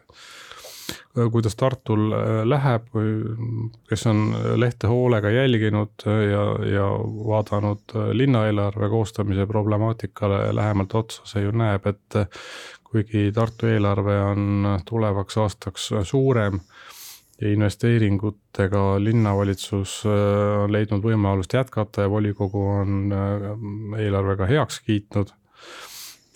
Äh, 1.19 1.31
kuidas 1.33 1.57
Tartul 1.57 2.13
äh, 2.13 2.43
läheb, 2.45 2.91
kes 3.89 4.07
on 4.11 4.25
lehte 4.61 4.91
hoolega 4.91 5.31
jälginud 5.31 6.07
äh, 6.07 6.23
ja, 6.31 6.45
ja 6.69 6.89
vaadanud 7.31 7.97
linnaeelarve 8.13 8.89
koostamise 8.93 9.47
problemaatikale 9.47 10.49
lähemalt 10.57 10.95
otsa, 10.95 11.25
see 11.29 11.47
ju 11.47 11.55
näeb, 11.57 11.87
et 11.87 12.19
kuigi 12.85 13.31
Tartu 13.35 13.71
eelarve 13.73 14.19
on 14.23 14.69
tulevaks 14.87 15.39
aastaks 15.43 15.91
suurem 16.03 16.61
ja 17.45 17.53
investeeringutega 17.53 18.83
linnavalitsus 19.05 19.99
on 20.09 20.73
leidnud 20.73 21.05
võimalust 21.05 21.53
jätkata 21.53 22.07
ja 22.07 22.11
volikogu 22.11 22.63
on 22.81 23.13
eelarve 24.01 24.39
ka 24.41 24.49
heaks 24.49 24.81
kiitnud 24.87 25.35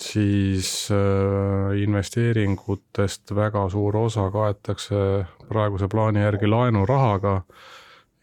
siis 0.01 0.89
äh, 0.91 1.79
investeeringutest 1.83 3.35
väga 3.35 3.69
suur 3.69 3.97
osa 3.97 4.29
kaetakse 4.31 5.01
praeguse 5.49 5.89
plaani 5.89 6.23
järgi 6.23 6.47
laenurahaga 6.47 7.41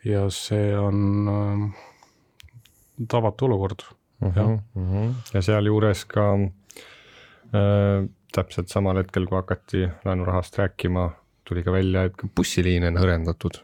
ja 0.06 0.25
see 0.30 0.72
on 0.80 1.30
äh, 1.30 1.84
tavatu 3.08 3.46
olukord. 3.46 3.84
-huh, 3.84 4.32
jah 4.36 4.50
uh 4.50 4.60
-huh. 4.75 5.13
ja 5.34 5.42
sealjuures 5.42 6.06
ka 6.06 6.34
äh, 6.34 8.10
täpselt 8.32 8.68
samal 8.68 8.98
hetkel, 8.98 9.27
kui 9.27 9.36
hakati 9.36 9.88
laenurahast 10.06 10.58
rääkima, 10.58 11.10
tuli 11.45 11.63
ka 11.63 11.73
välja, 11.75 12.07
et 12.09 12.23
bussiliine 12.35 12.89
on 12.93 13.01
hõrendatud. 13.01 13.61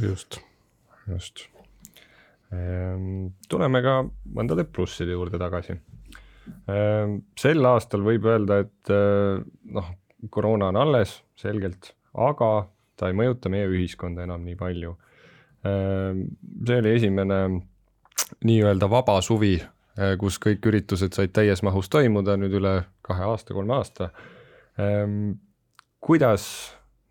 just. 0.00 0.40
just. 1.08 1.48
Ehm, 2.54 3.34
tuleme 3.48 3.82
ka 3.82 4.00
mõndade 4.34 4.64
plusside 4.64 5.16
juurde 5.16 5.38
tagasi 5.40 5.78
Ehm, 6.44 7.18
sel 7.40 7.64
aastal 7.68 8.04
võib 8.04 8.26
öelda, 8.28 8.60
et 8.64 8.92
eh, 8.92 9.40
noh, 9.76 9.90
koroona 10.32 10.70
on 10.72 10.80
alles 10.80 11.18
selgelt, 11.40 11.92
aga 12.20 12.66
ta 12.98 13.10
ei 13.10 13.16
mõjuta 13.16 13.50
meie 13.52 13.68
ühiskonda 13.70 14.24
enam 14.26 14.44
nii 14.46 14.56
palju. 14.60 14.94
Ehm, 15.68 16.26
see 16.66 16.80
oli 16.82 16.94
esimene 16.98 17.40
nii-öelda 18.44 18.88
vaba 18.92 19.18
suvi, 19.24 19.56
eh, 19.58 20.14
kus 20.20 20.38
kõik 20.42 20.68
üritused 20.70 21.16
said 21.16 21.32
täies 21.36 21.64
mahus 21.66 21.90
toimuda 21.92 22.36
nüüd 22.40 22.56
üle 22.60 22.76
kahe 23.04 23.28
aasta, 23.32 23.56
kolme 23.56 23.76
aasta. 23.80 24.12
Kuidas 26.04 26.46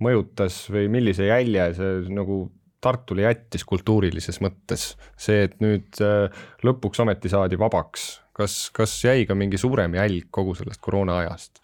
mõjutas 0.04 0.66
või 0.74 0.90
millise 0.92 1.30
jälje 1.32 1.72
see 1.80 2.04
nagu 2.14 2.46
Tartule 2.84 3.24
jättis 3.24 3.64
kultuurilises 3.64 4.42
mõttes 4.44 4.90
see, 5.16 5.46
et 5.48 5.54
nüüd 5.64 6.02
eh, 6.04 6.42
lõpuks 6.68 7.00
ometi 7.00 7.32
saadi 7.32 7.56
vabaks 7.56 8.10
kas, 8.38 8.58
kas 8.74 8.96
jäi 9.06 9.28
ka 9.30 9.38
mingi 9.38 9.60
suurem 9.62 9.96
jälg 9.98 10.30
kogu 10.34 10.56
sellest 10.58 10.82
koroona 10.84 11.20
ajast? 11.24 11.62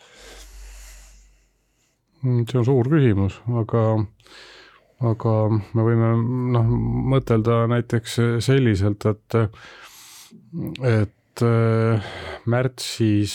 Mm, 2.23 2.45
see 2.49 2.59
on 2.59 2.67
suur 2.67 2.89
küsimus, 2.91 3.39
aga 3.61 3.83
aga 5.09 5.35
me 5.49 5.85
võime 5.85 6.09
noh, 6.55 6.73
mõtelda 7.13 7.61
näiteks 7.71 8.17
selliselt, 8.43 9.05
et, 9.07 9.37
et 9.39 10.83
äh, 10.83 11.05
märtsis, 12.49 13.33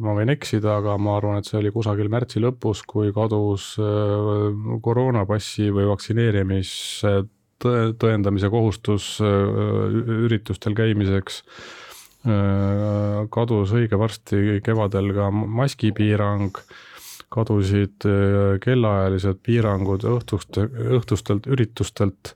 ma 0.00 0.14
võin 0.16 0.32
eksida, 0.32 0.78
aga 0.80 0.96
ma 1.00 1.16
arvan, 1.18 1.40
et 1.40 1.48
see 1.48 1.58
oli 1.60 1.72
kusagil 1.74 2.10
märtsi 2.12 2.42
lõpus, 2.42 2.82
kui 2.88 3.12
kadus 3.16 3.74
äh, 3.82 4.50
koroonapassi 4.84 5.70
või 5.74 5.88
vaktsineerimise 5.90 7.14
tõe, 7.62 7.92
tõendamise 8.00 8.50
kohustus 8.52 9.16
äh, 9.24 9.98
üritustel 10.26 10.76
käimiseks 10.78 11.42
kadus 13.30 13.70
õige 13.78 13.94
varsti 14.00 14.56
kevadel 14.66 15.12
ka 15.14 15.28
maskipiirang 15.30 16.56
kadusid 17.32 18.06
äh, 18.06 18.56
kellaajalised 18.62 19.42
piirangud 19.44 20.06
õhtust, 20.08 20.60
õhtustelt 20.98 21.48
üritustelt 21.50 22.34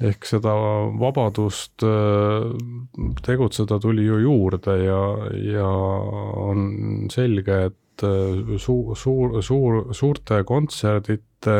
ehk 0.00 0.24
seda 0.28 0.52
vabadust 1.00 1.84
äh, 1.84 2.46
tegutseda 3.24 3.80
tuli 3.82 4.06
ju 4.06 4.20
juurde 4.24 4.78
ja, 4.80 5.02
ja 5.44 5.68
on 5.68 7.10
selge, 7.12 7.58
et 7.70 8.06
äh, 8.06 8.56
suur, 8.56 8.96
suur, 8.96 9.40
suur, 9.44 9.82
suurte 9.96 10.40
kontserdite, 10.48 11.56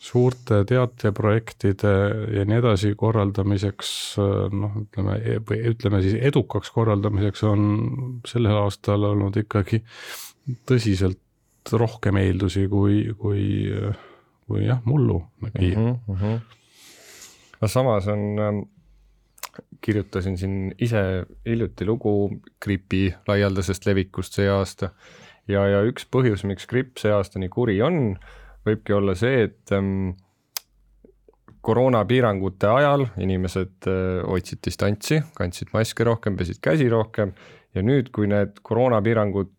suurte 0.00 0.62
teatriprojektide 0.68 1.94
ja 2.38 2.44
nii 2.48 2.60
edasi 2.62 2.94
korraldamiseks 2.98 3.90
noh, 4.56 4.78
ütleme 4.80 5.18
või 5.48 5.58
ütleme 5.74 6.00
siis 6.04 6.16
edukaks 6.30 6.72
korraldamiseks 6.72 7.44
on 7.44 7.66
sellel 8.28 8.62
aastal 8.62 9.04
olnud 9.10 9.36
ikkagi 9.42 9.82
tõsiselt 10.66 11.20
rohkem 11.76 12.16
eeldusi 12.16 12.64
kui, 12.72 13.02
kui, 13.20 13.68
kui 14.48 14.64
jah, 14.64 14.80
mullu 14.88 15.20
mm. 15.42 15.52
-hmm, 15.52 15.92
mm 16.08 16.16
-hmm. 16.16 16.40
No 17.60 17.68
samas 17.68 18.08
on 18.08 18.22
ähm,, 18.38 18.60
kirjutasin 19.80 20.38
siin 20.38 20.74
ise 20.78 21.02
hiljuti 21.46 21.86
lugu 21.86 22.12
gripi 22.62 23.08
laialdasest 23.28 23.86
levikust 23.86 24.36
see 24.38 24.48
aasta. 24.48 24.90
Ja, 25.48 25.64
ja 25.66 25.80
üks 25.88 26.04
põhjus, 26.06 26.44
miks 26.46 26.68
gripp 26.70 27.00
see 27.00 27.10
aasta 27.12 27.40
nii 27.42 27.50
kuri 27.50 27.80
on, 27.82 28.14
võibki 28.66 28.94
olla 28.94 29.16
see, 29.18 29.48
et 29.48 29.72
ähm, 29.74 30.12
koroonapiirangute 31.66 32.68
ajal 32.70 33.06
inimesed 33.20 33.88
äh, 33.88 34.20
hoidsid 34.28 34.62
distantsi, 34.66 35.20
kandsid 35.36 35.72
maske 35.74 36.06
rohkem, 36.06 36.36
pesid 36.38 36.60
käsi 36.62 36.88
rohkem. 36.92 37.34
Ja 37.74 37.82
nüüd, 37.86 38.10
kui 38.14 38.26
need 38.30 38.56
koroonapiirangud 38.66 39.50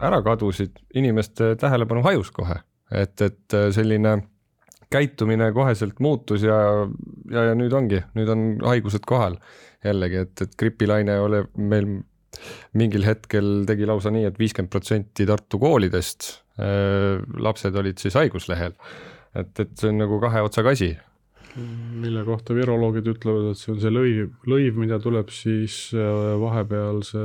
ära 0.00 0.20
kadusid, 0.24 0.78
inimeste 0.96 1.54
tähelepanu 1.60 2.04
hajus 2.06 2.30
kohe, 2.34 2.60
et, 2.90 3.16
et 3.20 3.56
äh, 3.56 3.68
selline 3.74 4.18
käitumine 4.94 5.50
koheselt 5.56 6.00
muutus 6.04 6.46
ja, 6.46 6.56
ja, 7.30 7.50
ja 7.50 7.54
nüüd 7.58 7.74
ongi, 7.76 8.00
nüüd 8.16 8.30
on 8.32 8.44
haigused 8.64 9.06
kohal 9.08 9.38
jällegi, 9.84 10.24
et, 10.24 10.44
et 10.46 10.58
gripilaine 10.60 11.18
oli 11.20 11.42
meil 11.60 11.88
mingil 12.78 13.06
hetkel 13.06 13.64
tegi 13.68 13.86
lausa 13.88 14.12
nii 14.14 14.26
et, 14.26 14.34
et 14.34 14.42
viiskümmend 14.42 14.72
protsenti 14.72 15.26
Tartu 15.28 15.60
koolidest 15.62 16.30
äh, 16.58 17.20
lapsed 17.38 17.76
olid 17.78 18.02
siis 18.02 18.16
haiguslehel. 18.18 18.74
et, 19.34 19.52
et 19.60 19.74
see 19.78 19.90
on 19.90 20.00
nagu 20.02 20.20
kahe 20.22 20.42
otsaga 20.46 20.74
asi 20.74 20.94
mille 21.54 22.24
kohta 22.26 22.54
viroloogid 22.56 23.06
ütlevad, 23.12 23.52
et 23.52 23.60
see 23.60 23.70
on 23.74 23.80
see 23.82 23.92
lõiv, 23.92 24.30
lõiv, 24.50 24.78
mida 24.80 24.98
tuleb 25.02 25.30
siis 25.34 25.76
äh, 25.94 26.34
vahepealse 26.40 27.22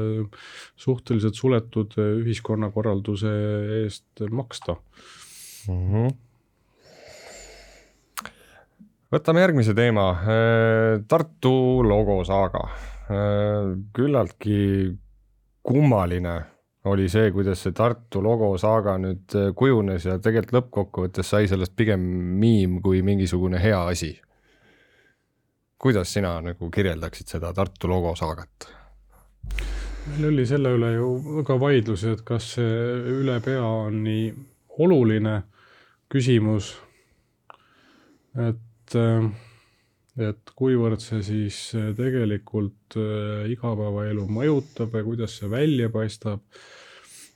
suhteliselt 0.77 1.39
suletud 1.39 1.97
äh, 1.97 2.11
ühiskonnakorralduse 2.21 3.33
eest 3.79 4.25
maksta 4.29 4.77
mm. 5.67 5.85
-hmm. 5.89 6.17
Võtame 9.13 9.43
järgmise 9.43 9.73
teema, 9.77 10.11
äh, 10.11 11.01
Tartu 11.07 11.83
logosaaga. 11.83 12.69
küllaltki 13.93 14.93
kummaline 15.65 16.35
oli 16.85 17.09
see, 17.09 17.31
kuidas 17.31 17.63
see 17.65 17.75
Tartu 17.75 18.21
logosaaga 18.23 18.95
nüüd 19.01 19.35
äh, 19.35 19.51
kujunes 19.57 20.05
ja 20.07 20.17
tegelikult 20.21 20.55
lõppkokkuvõttes 20.59 21.31
sai 21.33 21.49
sellest 21.51 21.75
pigem 21.77 22.01
miim 22.39 22.79
kui 22.81 23.01
mingisugune 23.05 23.59
hea 23.61 23.81
asi. 23.91 24.19
kuidas 25.79 26.13
sina 26.13 26.41
nagu 26.43 26.69
kirjeldaksid 26.71 27.27
seda 27.27 27.53
Tartu 27.53 27.87
logosaagat? 27.87 28.69
meil 30.09 30.29
oli 30.31 30.45
selle 30.45 30.71
üle 30.73 30.93
ju 30.93 31.43
ka 31.45 31.59
vaidlusi, 31.59 32.15
et 32.15 32.21
kas 32.25 32.53
see 32.55 32.77
üle 33.19 33.39
pea 33.45 33.65
on 33.65 34.03
nii 34.03 34.31
oluline 34.79 35.41
küsimus, 36.09 36.71
et, 38.39 38.61
äh, 38.97 39.29
et 40.19 40.53
kuivõrd 40.57 41.03
see 41.03 41.21
siis 41.25 41.59
äh, 41.77 41.91
tegelikult 41.97 42.97
igapäevaelu 43.51 44.25
mõjutab 44.25 44.97
ja 44.97 45.05
kuidas 45.05 45.37
see 45.37 45.49
välja 45.51 45.91
paistab 45.93 46.41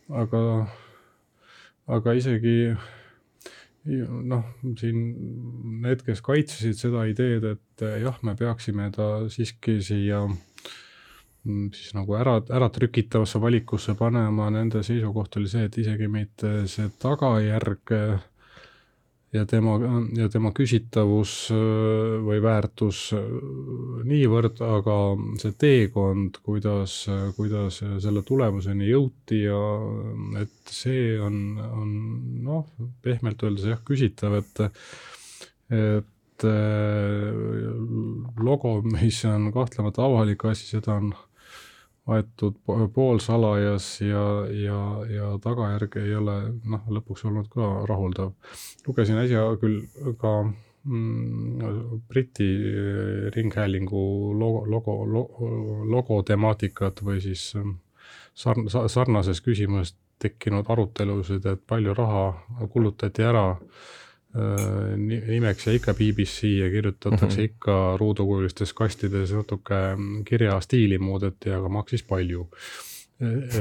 aga, 0.09 0.41
aga 1.93 2.15
isegi 2.17 2.73
noh, 3.83 4.43
siin 4.79 4.99
need, 5.83 6.03
kes 6.07 6.21
kaitsesid 6.23 6.79
seda 6.79 7.05
ideed, 7.09 7.45
et 7.55 7.85
jah, 8.03 8.19
me 8.23 8.35
peaksime 8.39 8.89
ta 8.95 9.07
siiski 9.31 9.79
siia 9.83 10.21
mm, 10.27 11.71
siis 11.75 11.91
nagu 11.97 12.15
ära, 12.19 12.37
äratrükitavasse 12.47 13.41
valikusse 13.43 13.97
panema, 13.99 14.49
nende 14.55 14.83
seisukoht 14.87 15.35
oli 15.39 15.51
see, 15.51 15.67
et 15.67 15.79
isegi 15.83 16.07
mitte 16.11 16.63
see 16.71 16.87
tagajärg 17.03 17.95
ja 19.33 19.45
tema, 19.49 19.77
ja 20.17 20.27
tema 20.29 20.51
küsitavus 20.55 21.33
äh, 21.53 21.57
või 22.23 22.39
väärtus 22.43 22.99
äh, 23.17 23.25
niivõrd, 24.05 24.61
aga 24.65 24.97
see 25.41 25.55
teekond, 25.59 26.37
kuidas, 26.45 26.99
kuidas 27.37 27.81
selle 28.03 28.23
tulemuseni 28.27 28.91
jõuti 28.91 29.43
ja 29.47 29.59
et 30.43 30.73
see 30.73 31.17
on, 31.21 31.37
on 31.65 31.91
noh, 32.45 32.65
pehmelt 33.01 33.43
öeldes 33.45 33.67
jah, 33.71 33.81
küsitav, 33.85 34.37
et, 34.43 34.63
et 35.73 36.47
äh, 36.49 37.29
logo, 38.37 38.79
mis 38.85 39.23
on 39.29 39.49
kahtlemata 39.55 40.05
avalik 40.05 40.45
asi, 40.51 40.69
seda 40.75 40.99
on 41.01 41.13
aetud 42.07 42.57
poolsalajas 42.93 44.01
ja, 44.01 44.23
ja, 44.51 44.79
ja 45.07 45.29
tagajärg 45.43 45.95
ei 46.01 46.15
ole 46.19 46.35
noh, 46.67 46.83
lõpuks 46.97 47.23
olnud 47.29 47.47
ka 47.51 47.69
rahuldav. 47.87 48.33
lugesin 48.87 49.21
äsja 49.21 49.45
küll 49.61 49.79
ka 50.19 50.33
mm, 50.43 52.01
Briti 52.09 52.49
ringhäälingu 53.35 54.03
logo, 54.39 54.65
logo, 54.67 54.97
logo, 55.05 55.51
logo 55.87 56.21
temaatikat 56.27 57.03
või 57.07 57.21
siis 57.23 57.53
mm, 57.55 57.77
sarn-, 58.35 58.67
sarnases 58.67 59.41
küsimuses 59.41 59.95
tekkinud 60.23 60.67
arutelusid, 60.69 61.45
et 61.45 61.63
palju 61.67 61.95
raha 61.97 62.67
kulutati 62.71 63.23
ära 63.27 63.47
nimeks 64.33 65.67
ja 65.67 65.73
ikka 65.77 65.93
BBC 65.93 66.43
ja 66.43 66.69
kirjutatakse 66.69 67.25
mm 67.25 67.31
-hmm. 67.31 67.41
ikka 67.41 67.97
ruudukujulistes 67.99 68.73
kastides 68.73 69.33
natuke 69.33 69.75
kirjastiili 70.25 70.97
muudeti, 70.97 71.51
aga 71.51 71.69
maksis 71.69 72.03
palju. 72.03 72.49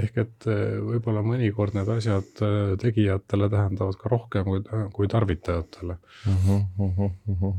ehk 0.02 0.16
et 0.18 0.46
äh, 0.48 0.80
võib-olla 0.80 1.20
mõnikord 1.22 1.74
need 1.76 1.88
asjad 1.88 2.40
äh, 2.42 2.72
tegijatele 2.80 3.48
tähendavad 3.50 3.94
ka 4.00 4.08
rohkem 4.08 4.44
kui, 4.44 4.62
kui 4.92 5.08
tarvitajatele 5.08 5.96
mm. 6.26 6.64
-hmm. 6.78 7.52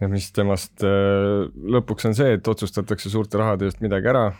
ja 0.00 0.08
mis 0.08 0.32
temast 0.32 0.82
lõpuks 1.76 2.08
on 2.08 2.14
see, 2.14 2.32
et 2.32 2.48
otsustatakse 2.48 3.10
suurte 3.10 3.38
rahade 3.38 3.64
eest 3.64 3.80
midagi 3.80 4.08
ära, 4.08 4.32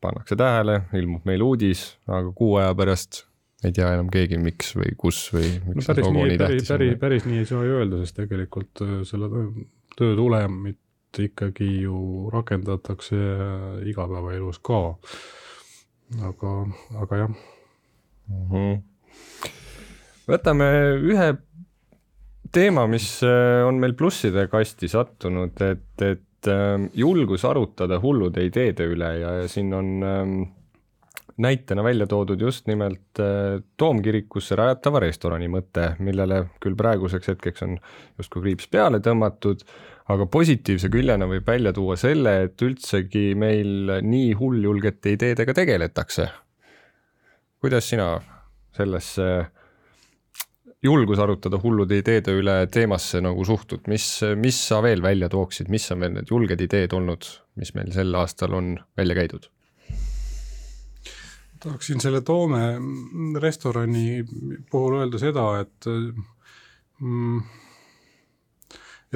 pannakse 0.00 0.36
tähele, 0.36 0.82
ilmub 0.92 1.24
meil 1.24 1.42
uudis, 1.42 1.96
aga 2.06 2.32
kuu 2.32 2.56
aja 2.56 2.74
pärast 2.74 3.27
ei 3.64 3.74
tea 3.74 3.88
enam 3.94 4.10
keegi, 4.12 4.38
miks 4.42 4.74
või 4.78 4.92
kus 5.00 5.22
või 5.34 5.48
miks 5.66 5.88
no 5.88 5.94
päris 5.94 6.10
nii, 6.14 6.36
päris, 6.38 6.68
päris, 6.68 6.92
päris 7.00 7.26
nii 7.26 7.42
ei 7.42 7.48
saa 7.48 7.64
ju 7.66 7.80
öelda, 7.80 8.02
sest 8.04 8.20
tegelikult 8.20 8.84
äh, 8.84 9.00
selle 9.08 9.30
töö 9.98 10.14
tulemit 10.18 10.78
ikkagi 11.18 11.68
ju 11.82 12.28
rakendatakse 12.30 13.16
igapäevaelus 13.88 14.60
ka. 14.62 14.82
aga, 16.28 16.52
aga 17.02 17.20
jah 17.24 17.30
mm. 17.32 18.46
-hmm. 18.52 18.78
võtame 20.28 20.68
ühe 21.10 21.28
teema, 22.52 22.86
mis 22.86 23.10
äh, 23.26 23.66
on 23.66 23.80
meil 23.80 23.94
plusside 23.98 24.46
kasti 24.48 24.88
sattunud, 24.88 25.60
et, 25.60 26.04
et 26.04 26.48
äh, 26.48 26.86
julgus 26.94 27.44
arutada 27.44 27.98
hullude 28.00 28.44
ideede 28.46 28.86
üle 28.88 29.10
ja, 29.20 29.34
ja 29.42 29.48
siin 29.50 29.74
on 29.74 29.90
ähm, 30.02 30.38
näitena 31.38 31.84
välja 31.84 32.06
toodud 32.10 32.40
just 32.40 32.66
nimelt 32.66 33.20
äh, 33.22 33.60
Toomkirikusse 33.76 34.56
rajatava 34.58 35.02
restorani 35.04 35.48
mõte, 35.52 35.92
millele 36.02 36.44
küll 36.62 36.76
praeguseks 36.78 37.32
hetkeks 37.32 37.66
on 37.66 37.76
justkui 38.18 38.42
kriips 38.46 38.68
peale 38.70 39.00
tõmmatud, 39.04 39.62
aga 40.12 40.26
positiivse 40.26 40.90
küljena 40.92 41.28
võib 41.30 41.46
välja 41.46 41.72
tuua 41.76 41.96
selle, 42.00 42.34
et 42.48 42.64
üldsegi 42.64 43.32
meil 43.38 44.00
nii 44.02 44.32
hulljulgete 44.38 45.14
ideedega 45.18 45.54
tegeletakse. 45.54 46.28
kuidas 47.60 47.88
sina 47.90 48.12
sellesse 48.76 49.28
julgus 50.82 51.18
arutada 51.18 51.58
hullude 51.62 51.98
ideede 51.98 52.34
üle 52.38 52.56
teemasse 52.70 53.20
nagu 53.24 53.44
suhtud, 53.44 53.86
mis, 53.90 54.06
mis 54.38 54.58
sa 54.70 54.80
veel 54.82 55.02
välja 55.02 55.28
tooksid, 55.28 55.70
mis 55.70 55.90
on 55.92 56.04
veel 56.04 56.14
need 56.14 56.30
julged 56.30 56.60
ideed 56.62 56.94
olnud, 56.94 57.26
mis 57.58 57.74
meil 57.74 57.90
sel 57.94 58.14
aastal 58.18 58.54
on 58.58 58.76
välja 58.98 59.18
käidud? 59.18 59.48
Tahaksin 61.62 62.00
selle 62.00 62.20
Toome 62.20 62.60
restorani 63.40 64.24
puhul 64.70 65.00
öelda 65.00 65.20
seda, 65.22 65.46
et 65.62 65.88
mm, 67.00 67.40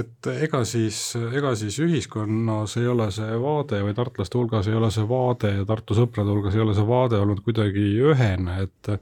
et 0.00 0.28
ega 0.32 0.62
siis, 0.64 0.98
ega 1.36 1.52
siis 1.58 1.76
ühiskonnas 1.84 2.78
ei 2.80 2.88
ole 2.88 3.10
see 3.12 3.36
vaade 3.42 3.82
või 3.84 3.94
tartlaste 3.96 4.38
hulgas 4.40 4.68
ei 4.70 4.78
ole 4.78 4.90
see 4.94 5.04
vaade 5.08 5.52
ja 5.58 5.68
Tartu 5.68 5.96
sõprade 5.98 6.32
hulgas 6.32 6.56
ei 6.56 6.64
ole 6.64 6.76
see 6.76 6.88
vaade 6.88 7.20
olnud 7.20 7.42
kuidagi 7.44 7.88
ühene, 8.00 8.62
et 8.66 8.92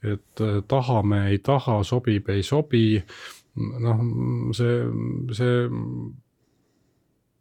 et 0.00 0.42
tahame, 0.68 1.26
ei 1.28 1.38
taha, 1.44 1.82
sobib, 1.84 2.30
ei 2.32 2.40
sobi, 2.42 3.02
noh, 3.84 3.98
see, 4.56 4.78
see 5.36 5.58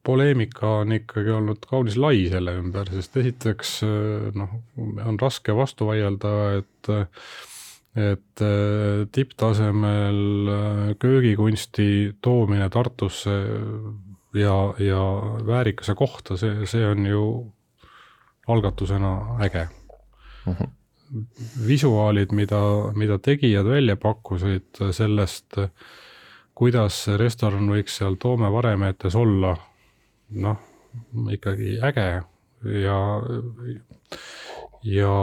poleemika 0.03 0.79
on 0.83 0.95
ikkagi 0.95 1.31
olnud 1.35 1.65
kaunis 1.69 1.97
lai 1.99 2.25
selle 2.31 2.55
ümber, 2.59 2.89
sest 2.93 3.17
esiteks 3.21 3.79
noh, 4.37 4.55
on 5.05 5.19
raske 5.21 5.55
vastu 5.55 5.89
vaielda, 5.89 6.33
et 6.59 6.91
et 7.99 8.41
tipptasemel 9.11 10.19
köögikunsti 11.01 12.15
toomine 12.21 12.69
Tartusse 12.71 13.33
ja, 14.37 14.55
ja 14.79 15.01
väärikuse 15.47 15.95
kohta, 15.99 16.37
see, 16.37 16.67
see 16.69 16.85
on 16.85 17.05
ju 17.09 17.23
algatusena 18.47 19.15
äge. 19.43 19.67
Mhm. 20.45 20.55
-huh 20.55 20.75
visuaalid, 21.67 22.31
mida, 22.31 22.61
mida 22.95 23.17
tegijad 23.19 23.65
välja 23.65 23.95
pakkusid 23.95 24.81
sellest, 24.93 25.57
kuidas 26.53 27.07
restoran 27.17 27.69
võiks 27.71 27.97
seal 27.99 28.17
Toome 28.21 28.51
varemeetes 28.51 29.15
olla, 29.15 29.55
noh, 30.31 30.59
ikkagi 31.33 31.77
äge 31.85 32.07
ja, 32.83 32.99
ja 34.85 35.13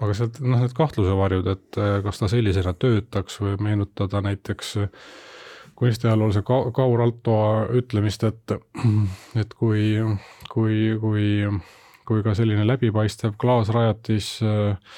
aga 0.00 0.16
sealt 0.16 0.40
noh, 0.42 0.60
need 0.60 0.74
kahtlusevarjud, 0.76 1.48
et 1.54 1.80
kas 2.04 2.20
ta 2.20 2.28
sellisena 2.32 2.74
töötaks 2.76 3.40
või 3.40 3.56
meenutada 3.68 4.20
näiteks 4.24 4.76
kunstiajaloolase 5.76 6.40
Kaur 6.46 7.02
Altoa 7.04 7.66
ütlemist, 7.76 8.24
et, 8.24 8.54
et 9.40 9.56
kui, 9.60 9.96
kui, 10.52 10.76
kui 11.00 11.26
kui 12.06 12.22
ka 12.22 12.34
selline 12.38 12.64
läbipaistev 12.66 13.34
klaasrajatis 13.40 14.36
äh, 14.46 14.96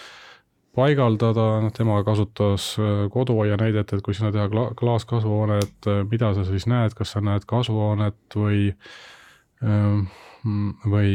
paigaldada, 0.77 1.49
noh 1.65 1.73
tema 1.75 2.03
kasutas 2.07 2.71
äh, 2.81 3.05
koduaia 3.13 3.59
näidet, 3.61 3.93
et 3.93 4.05
kui 4.05 4.17
sinna 4.17 4.31
teha 4.35 4.49
kla-, 4.53 4.71
klaaskasvuhoonet, 4.79 5.77
äh, 5.91 6.01
mida 6.11 6.33
sa 6.37 6.47
siis 6.49 6.69
näed, 6.71 6.97
kas 6.99 7.15
sa 7.15 7.23
näed 7.25 7.47
kasvuhoonet 7.49 8.39
või 8.39 8.73
ähm, 9.65 10.09
või, 10.89 11.13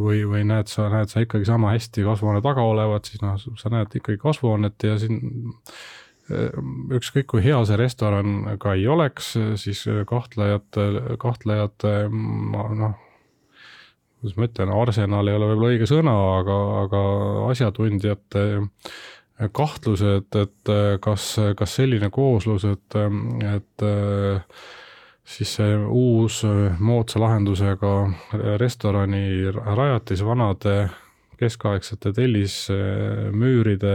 või, 0.00 0.22
või 0.26 0.44
näed 0.48 0.70
sa, 0.72 0.88
näed 0.92 1.12
sa 1.12 1.22
ikkagi 1.22 1.44
sama 1.46 1.74
hästi 1.74 2.06
kasvuhoone 2.06 2.40
taga 2.42 2.64
olevat, 2.64 3.10
siis 3.10 3.20
noh, 3.22 3.36
sa 3.36 3.72
näed 3.72 3.98
ikkagi 4.00 4.18
kasvuhoonet 4.22 4.86
ja 4.88 4.96
siin 4.98 5.20
ükskõik 6.28 7.28
kui 7.32 7.40
hea 7.44 7.56
see 7.64 7.76
restoran 7.80 8.56
ka 8.60 8.74
ei 8.76 8.88
oleks, 8.90 9.30
siis 9.60 9.84
kahtlejate, 10.08 10.88
kahtlejate 11.20 11.92
noh, 12.12 12.96
kuidas 14.18 14.36
ma 14.36 14.48
ütlen, 14.48 14.72
arsenal 14.74 15.30
ei 15.30 15.38
ole 15.38 15.52
võib-olla 15.52 15.70
õige 15.74 15.88
sõna, 15.90 16.14
aga, 16.40 16.58
aga 16.82 17.00
asjatundjate 17.52 18.44
kahtlused, 19.54 20.34
et 20.34 20.72
kas, 21.04 21.30
kas 21.56 21.74
selline 21.78 22.10
kooslus, 22.10 22.66
et, 22.66 22.96
et 23.46 23.84
siis 25.28 25.52
see 25.60 25.76
uus 25.78 26.40
moodsa 26.82 27.22
lahendusega 27.22 27.92
restorani 28.58 29.52
rajatis 29.52 30.24
vanade 30.26 30.88
keskaegsete 31.38 32.12
tellismüüride 32.16 33.94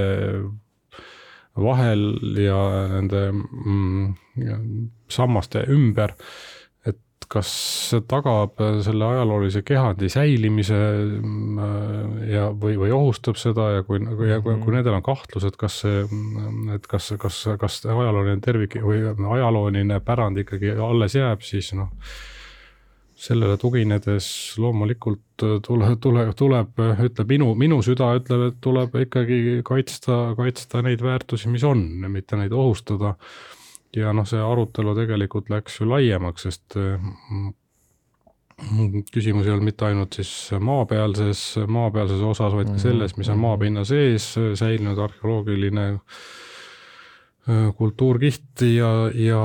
vahel 1.60 2.06
ja 2.40 2.60
nende 2.96 3.26
mm, 3.34 4.14
sammaste 5.12 5.66
ümber 5.74 6.16
kas 7.32 7.50
see 7.90 8.04
tagab 8.10 8.60
selle 8.86 9.08
ajaloolise 9.08 9.64
kehandi 9.66 10.10
säilimise 10.12 10.80
äh, 10.80 11.96
ja, 12.34 12.50
või, 12.52 12.76
või 12.82 12.92
ohustab 12.96 13.40
seda 13.42 13.70
ja 13.78 13.88
kui, 13.88 14.02
ja 14.30 14.42
kui, 14.44 14.58
kui 14.64 14.76
nendel 14.76 14.98
on 14.98 15.06
kahtlused, 15.06 15.58
kas 15.60 15.82
see, 15.86 16.04
et 16.76 16.86
kas, 16.90 17.14
kas, 17.22 17.40
kas 17.62 17.82
ajalooline 17.86 18.40
tervik 18.44 18.78
või 18.84 19.04
ajalooline 19.38 20.00
pärand 20.06 20.44
ikkagi 20.44 20.76
alles 20.76 21.18
jääb, 21.18 21.44
siis 21.46 21.74
noh, 21.78 21.92
sellele 23.24 23.58
tuginedes 23.62 24.28
loomulikult 24.60 25.46
tule, 25.66 25.96
tule, 26.02 26.28
tuleb, 26.38 26.80
ütleb 27.08 27.34
minu, 27.36 27.54
minu 27.60 27.80
süda 27.86 28.12
ütleb, 28.20 28.48
et 28.50 28.62
tuleb 28.64 28.96
ikkagi 29.06 29.42
kaitsta, 29.66 30.22
kaitsta 30.38 30.84
neid 30.86 31.04
väärtusi, 31.04 31.52
mis 31.54 31.64
on, 31.68 31.84
mitte 32.12 32.40
neid 32.40 32.56
ohustada 32.56 33.16
ja 33.96 34.14
noh, 34.16 34.26
see 34.28 34.42
arutelu 34.42 34.96
tegelikult 34.98 35.52
läks 35.54 35.80
ju 35.80 35.90
laiemaks, 35.90 36.48
sest 36.48 36.78
mm, 36.78 37.52
küsimus 39.14 39.48
ei 39.48 39.54
olnud 39.54 39.68
mitte 39.70 39.88
ainult 39.90 40.20
siis 40.20 40.32
maapealses, 40.60 41.44
maapealses 41.68 42.22
osas, 42.22 42.54
vaid 42.56 42.70
ka 42.72 42.78
mhm, 42.78 42.84
selles, 42.86 43.18
mis 43.18 43.30
on 43.30 43.38
mhm. 43.38 43.46
maapinna 43.48 43.86
sees 43.88 44.30
säilinud 44.60 45.00
arheoloogiline 45.04 45.90
äh, 45.94 47.68
kultuurkiht 47.78 48.66
ja, 48.74 48.94
ja 49.14 49.44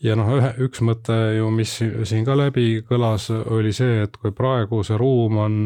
ja 0.00 0.16
noh, 0.16 0.30
ühe, 0.38 0.52
üks 0.64 0.80
mõte 0.84 1.16
ju, 1.36 1.50
mis 1.52 1.76
siin 1.80 2.24
ka 2.24 2.36
läbi 2.38 2.80
kõlas, 2.88 3.28
oli 3.30 3.72
see, 3.76 4.04
et 4.06 4.16
kui 4.20 4.32
praegu 4.36 4.82
see 4.86 4.96
ruum 5.00 5.40
on 5.42 5.58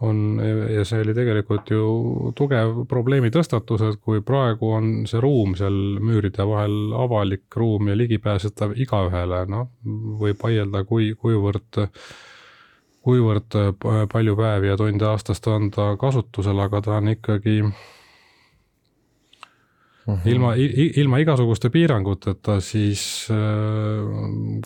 on 0.00 0.40
ja 0.70 0.84
see 0.86 1.02
oli 1.02 1.14
tegelikult 1.14 1.70
ju 1.74 1.82
tugev 2.38 2.84
probleemi 2.90 3.32
tõstatus, 3.34 3.82
et 3.82 4.00
kui 4.04 4.22
praegu 4.22 4.70
on 4.76 4.92
see 5.10 5.20
ruum 5.22 5.56
seal 5.58 5.98
müüride 5.98 6.46
vahel 6.46 6.94
avalik 6.94 7.58
ruum 7.58 7.90
ja 7.90 7.96
ligipääsetav 7.98 8.76
igaühele, 8.78 9.44
noh, 9.50 9.70
võib 10.22 10.38
vaielda, 10.42 10.84
kui, 10.86 11.10
kuivõrd, 11.18 11.82
kuivõrd 13.02 13.58
palju 14.12 14.36
päevi 14.38 14.70
ja 14.70 14.78
tunde 14.78 15.10
aastas 15.10 15.42
ta 15.42 15.56
on 15.58 15.70
ta 15.74 15.90
kasutusel, 15.98 16.62
aga 16.62 16.82
ta 16.84 16.98
on 17.00 17.14
ikkagi 17.16 17.60
Mm 20.08 20.14
-hmm. 20.14 20.28
ilma, 20.30 20.52
ilma 20.96 21.18
igasuguste 21.18 21.68
piiranguteta, 21.70 22.60
siis 22.64 23.28
äh, 23.30 23.36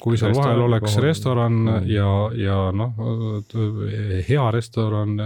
kui 0.03 0.17
seal 0.17 0.37
vahel 0.37 0.61
oleks 0.69 0.93
kohal. 0.93 1.03
restoran 1.03 1.53
mm 1.53 1.69
-hmm. 1.69 1.91
ja, 1.91 2.31
ja 2.35 2.73
noh, 2.73 2.93
hea 4.29 4.51
restoran 4.51 5.19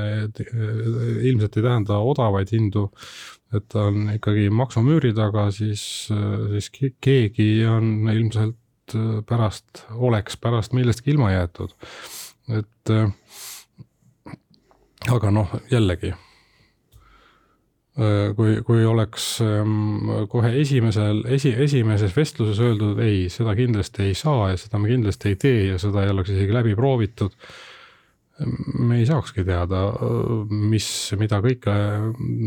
ilmselt 1.22 1.56
ei 1.56 1.62
tähenda 1.62 1.98
odavaid 1.98 2.48
hindu, 2.52 2.90
et 3.52 3.68
ta 3.68 3.82
on 3.90 4.10
ikkagi 4.14 4.50
maksumüüri 4.50 5.12
taga, 5.12 5.50
siis, 5.50 6.08
siis 6.50 6.70
keegi 7.00 7.66
on 7.66 8.08
ilmselt 8.12 8.56
pärast, 9.28 9.84
oleks 9.90 10.36
pärast 10.36 10.72
millestki 10.72 11.10
ilma 11.10 11.32
jäetud. 11.32 11.70
et 12.48 12.90
aga 15.10 15.30
noh, 15.30 15.48
jällegi 15.70 16.14
Äh, 16.14 16.25
kui, 18.36 18.58
kui 18.66 18.82
oleks 18.84 19.38
ähm, 19.44 20.10
kohe 20.28 20.50
esimesel, 20.60 21.22
esi, 21.32 21.54
esimeses 21.64 22.12
vestluses 22.16 22.60
öeldud, 22.60 23.00
ei, 23.00 23.30
seda 23.32 23.54
kindlasti 23.56 24.10
ei 24.10 24.18
saa 24.18 24.50
ja 24.50 24.58
seda 24.60 24.80
me 24.82 24.90
kindlasti 24.90 25.32
ei 25.32 25.38
tee 25.40 25.62
ja 25.70 25.78
seda 25.80 26.04
ei 26.04 26.12
oleks 26.12 26.34
isegi 26.34 26.52
läbi 26.52 26.74
proovitud, 26.76 27.32
me 28.84 28.98
ei 29.00 29.06
saakski 29.08 29.46
teada, 29.48 29.86
mis, 30.50 30.90
mida 31.16 31.40
kõike 31.44 31.76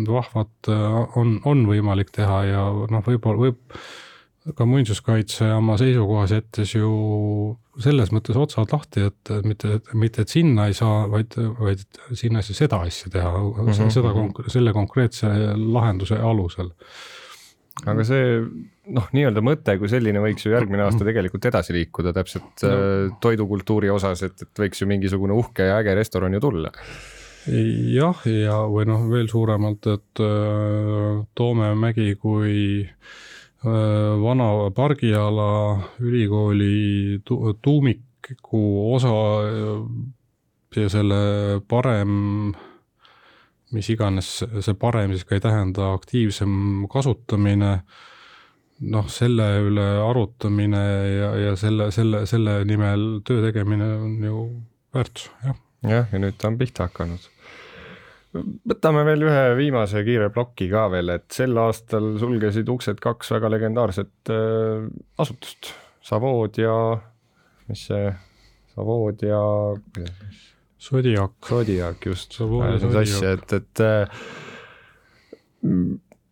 vahvat 0.10 0.70
äh, 0.70 1.18
on, 1.18 1.40
on 1.50 1.66
võimalik 1.70 2.14
teha 2.14 2.44
ja 2.46 2.68
noh, 2.70 3.04
võib-olla 3.08 3.50
võib 3.50 3.80
ka 4.56 4.66
muinsuskaitse 4.68 5.48
oma 5.56 5.76
seisukohas 5.80 6.34
jättis 6.34 6.74
ju 6.76 6.90
selles 7.80 8.12
mõttes 8.16 8.38
otsad 8.40 8.72
lahti, 8.74 9.06
et 9.10 9.32
mitte, 9.46 9.80
mitte 9.98 10.26
et 10.26 10.34
sinna 10.34 10.68
ei 10.70 10.76
saa, 10.78 11.06
vaid, 11.12 11.38
vaid 11.60 11.84
sinna 12.18 12.42
ei 12.42 12.48
saa 12.48 12.58
seda 12.64 12.82
asja 12.88 13.12
teha 13.14 13.32
mm, 13.32 13.70
-hmm. 13.70 13.94
seda, 13.94 14.12
mhm. 14.14 14.52
selle 14.52 14.74
konkreetse 14.76 15.32
lahenduse 15.60 16.20
alusel. 16.32 16.74
aga 17.88 18.04
see 18.04 18.42
noh, 18.92 19.06
nii-öelda 19.16 19.44
mõte 19.46 19.78
kui 19.80 19.88
selline 19.88 20.20
võiks 20.20 20.44
ju 20.44 20.52
järgmine 20.52 20.84
aasta 20.84 21.06
tegelikult 21.08 21.46
edasi 21.48 21.74
liikuda 21.78 22.12
täpselt 22.14 22.66
no. 22.66 22.74
Äh, 22.74 23.14
toidukultuuri 23.24 23.90
osas, 23.90 24.24
et, 24.28 24.42
et 24.42 24.66
võiks 24.66 24.82
ju 24.82 24.88
mingisugune 24.90 25.34
uhke 25.34 25.70
ja 25.70 25.80
äge 25.80 25.96
restoran 25.96 26.36
ju 26.36 26.44
tulla 26.44 26.74
jah, 27.48 28.20
ja 28.28 28.60
või 28.68 28.84
noh, 28.90 29.08
veel 29.10 29.32
suuremalt, 29.32 29.88
et 29.88 30.22
äh, 30.26 31.24
Toome 31.40 31.72
mägi 31.80 32.12
kui 32.20 32.58
Äh, 32.90 33.30
vana 33.64 34.50
pargiala 34.72 35.50
ülikooli 36.00 37.20
tu 37.26 37.54
tuumiku 37.62 38.62
osa 38.96 39.16
ja 40.76 40.90
selle 40.90 41.60
parem 41.68 42.54
mis 43.76 43.90
iganes 43.94 44.30
see 44.42 44.78
parem 44.80 45.14
siis 45.14 45.26
ka 45.28 45.38
ei 45.38 45.44
tähenda, 45.44 45.92
aktiivsem 45.98 46.86
kasutamine, 46.92 47.72
noh, 48.94 49.10
selle 49.12 49.50
üle 49.68 49.88
arutamine 50.06 50.84
ja, 51.14 51.32
ja 51.44 51.56
selle, 51.60 51.90
selle, 51.96 52.26
selle 52.30 52.62
nimel 52.70 53.20
töö 53.28 53.44
tegemine 53.46 53.90
on 54.00 54.16
ju 54.26 54.46
väärtus, 54.96 55.30
jah. 55.46 55.60
jah, 55.86 56.08
ja 56.14 56.22
nüüd 56.22 56.40
ta 56.40 56.50
on 56.50 56.58
pihta 56.62 56.90
hakanud 56.90 57.30
võtame 58.34 59.04
veel 59.08 59.26
ühe 59.26 59.44
viimase 59.58 60.04
kiire 60.06 60.30
ploki 60.34 60.70
ka 60.72 60.86
veel, 60.94 61.14
et 61.16 61.28
sel 61.34 61.58
aastal 61.58 62.12
sulgesid 62.22 62.70
uksed 62.70 63.02
kaks 63.02 63.32
väga 63.36 63.52
legendaarset 63.56 64.34
äh, 64.34 64.90
asutust, 65.22 65.74
Savood 66.06 66.58
ja 66.62 66.74
mis 67.70 67.86
see, 67.90 68.10
Savood 68.74 69.26
ja. 69.26 69.42
Zodiac. 70.80 71.34
Zodiac 71.44 72.06
just, 72.08 72.38
ajasin 72.40 72.94
sassi, 72.94 73.26
et, 73.34 73.54
et 73.58 73.82
äh, 73.84 74.22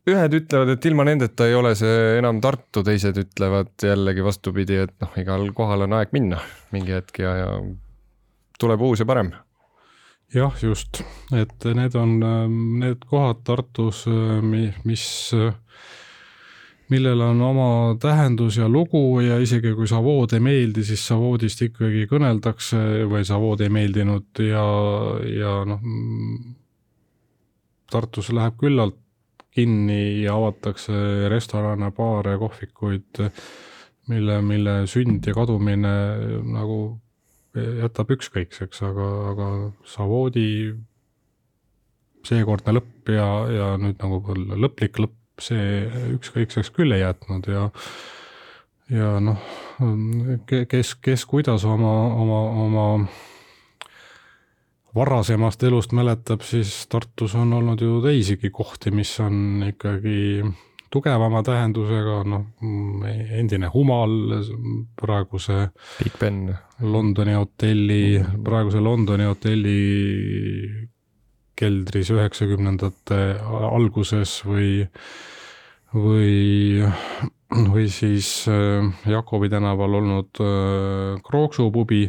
ühed 0.08 0.38
ütlevad, 0.38 0.72
et 0.72 0.88
ilma 0.88 1.04
nendeta 1.10 1.50
ei 1.50 1.58
ole 1.58 1.74
see 1.76 2.14
enam 2.22 2.40
Tartu, 2.44 2.86
teised 2.88 3.20
ütlevad 3.20 3.74
jällegi 3.84 4.24
vastupidi, 4.24 4.80
et 4.86 4.96
noh, 5.04 5.18
igal 5.20 5.50
kohal 5.58 5.84
on 5.90 5.98
aeg 5.98 6.16
minna 6.16 6.40
mingi 6.72 6.96
hetk 6.96 7.20
ja, 7.26 7.34
ja 7.42 7.52
tuleb 8.62 8.88
uus 8.88 9.04
ja 9.04 9.10
parem 9.10 9.34
jah, 10.34 10.54
just, 10.62 11.02
et 11.36 11.68
need 11.78 11.96
on 11.96 12.20
need 12.82 13.06
kohad 13.08 13.44
Tartus, 13.48 14.04
mis, 14.84 15.06
millel 16.92 17.24
on 17.24 17.42
oma 17.42 17.70
tähendus 18.02 18.58
ja 18.60 18.68
lugu 18.70 19.22
ja 19.24 19.40
isegi 19.44 19.74
kui 19.78 19.88
Savood 19.88 20.36
ei 20.36 20.44
meeldi, 20.44 20.84
siis 20.88 21.06
Savoodist 21.08 21.64
ikkagi 21.70 22.06
kõneldakse 22.12 23.08
või 23.08 23.24
Savood 23.28 23.64
ei 23.64 23.72
meeldinud 23.74 24.44
ja, 24.44 24.68
ja 25.32 25.58
noh, 25.68 25.84
Tartus 27.88 28.34
läheb 28.36 28.58
küllalt 28.60 29.00
kinni 29.58 30.22
ja 30.22 30.36
avatakse 30.38 31.30
restorane, 31.32 31.88
baare, 31.96 32.36
kohvikuid, 32.38 33.24
mille, 34.12 34.42
mille 34.46 34.82
sünd 34.92 35.26
ja 35.26 35.34
kadumine 35.34 35.94
nagu 36.52 36.78
jätab 37.84 38.12
ükskõikseks, 38.18 38.84
aga, 38.88 39.08
aga 39.32 39.48
Savoodi 39.88 40.50
seekordne 42.28 42.76
lõpp 42.78 43.12
ja, 43.14 43.28
ja 43.54 43.72
nüüd 43.82 44.02
nagu 44.04 44.38
lõplik 44.58 45.00
lõpp, 45.02 45.16
see 45.42 45.86
ükskõikseks 46.18 46.72
küll 46.76 46.96
ei 46.96 47.04
jätnud 47.04 47.48
ja 47.52 47.68
ja 48.90 49.18
noh, 49.20 49.42
kes, 50.48 50.96
kes 51.04 51.26
kuidas 51.28 51.66
oma, 51.68 51.94
oma, 52.16 52.40
oma 52.64 52.86
varasemast 54.96 55.64
elust 55.68 55.94
mäletab, 55.96 56.42
siis 56.48 56.86
Tartus 56.90 57.36
on 57.38 57.54
olnud 57.54 57.82
ju 57.84 58.00
teisigi 58.06 58.50
kohti, 58.54 58.92
mis 58.96 59.12
on 59.24 59.66
ikkagi 59.68 60.42
tugevama 60.94 61.44
tähendusega, 61.44 62.22
noh, 62.28 62.46
endine 63.38 63.70
Humal, 63.74 64.14
praeguse 65.00 65.70
Big 66.00 66.18
Ben. 66.20 66.56
Londoni 66.82 67.34
hotelli, 67.34 68.20
praeguse 68.44 68.82
Londoni 68.84 69.26
hotelli 69.26 69.80
keldris 71.58 72.12
üheksakümnendate 72.14 73.20
alguses 73.72 74.38
või, 74.46 74.86
või, 75.96 76.86
või 77.72 77.88
siis 77.90 78.30
äh, 78.52 78.86
Jakobi 79.10 79.50
tänaval 79.50 79.98
olnud 80.02 80.44
äh, 80.44 81.18
Krooksu 81.26 81.72
pubi, 81.74 82.06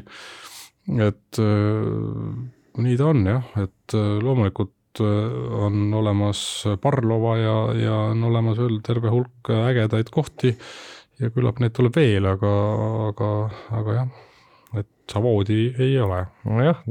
et 1.00 1.40
äh, 1.40 2.82
nii 2.84 2.98
ta 3.00 3.08
on 3.12 3.24
jah, 3.26 3.54
et 3.64 3.96
loomulikult 3.96 4.74
on 5.00 5.88
olemas 5.94 6.40
Parlova 6.82 7.36
ja, 7.38 7.56
ja 7.76 7.96
on 8.12 8.24
olemas 8.30 8.58
veel 8.58 8.80
terve 8.86 9.12
hulk 9.12 9.52
ägedaid 9.52 10.10
kohti 10.14 10.54
ja 11.22 11.32
küllap 11.34 11.60
neid 11.62 11.74
tuleb 11.76 11.98
veel, 11.98 12.26
aga, 12.30 12.54
aga, 13.08 13.28
aga 13.78 13.94
jah, 13.96 14.10
et 14.78 14.88
Savoodi 15.08 15.56
ei 15.80 15.94
ole. 16.02 16.20
nojah, 16.44 16.82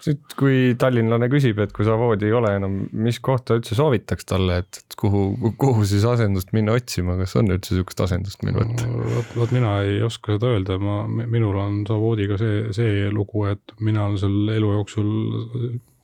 siit 0.00 0.36
kui 0.38 0.76
tallinlane 0.78 1.26
küsib, 1.32 1.58
et 1.64 1.74
kui 1.76 1.86
Savoodi 1.86 2.28
ei 2.28 2.36
ole 2.36 2.54
enam, 2.60 2.78
mis 3.04 3.18
kohta 3.24 3.58
üldse 3.58 3.76
soovitaks 3.78 4.28
talle, 4.30 4.60
et, 4.62 4.80
et 4.84 4.96
kuhu, 5.00 5.52
kuhu 5.60 5.84
siis 5.88 6.06
asendust 6.08 6.54
minna 6.56 6.76
otsima, 6.78 7.18
kas 7.20 7.36
on 7.40 7.50
üldse 7.50 7.74
niisugust 7.74 8.04
asendust 8.06 8.46
meil 8.46 8.56
võtta? 8.60 8.88
vot, 9.16 9.36
vot 9.42 9.54
mina 9.56 9.76
ei 9.84 10.00
oska 10.06 10.38
seda 10.38 10.54
öelda, 10.54 10.78
ma, 10.82 11.02
minul 11.10 11.58
on 11.60 11.82
Savoodiga 11.88 12.40
see, 12.40 12.64
see 12.76 13.10
lugu, 13.12 13.44
et 13.50 13.76
mina 13.82 14.06
olen 14.08 14.20
seal 14.22 14.56
elu 14.56 14.74
jooksul 14.78 15.12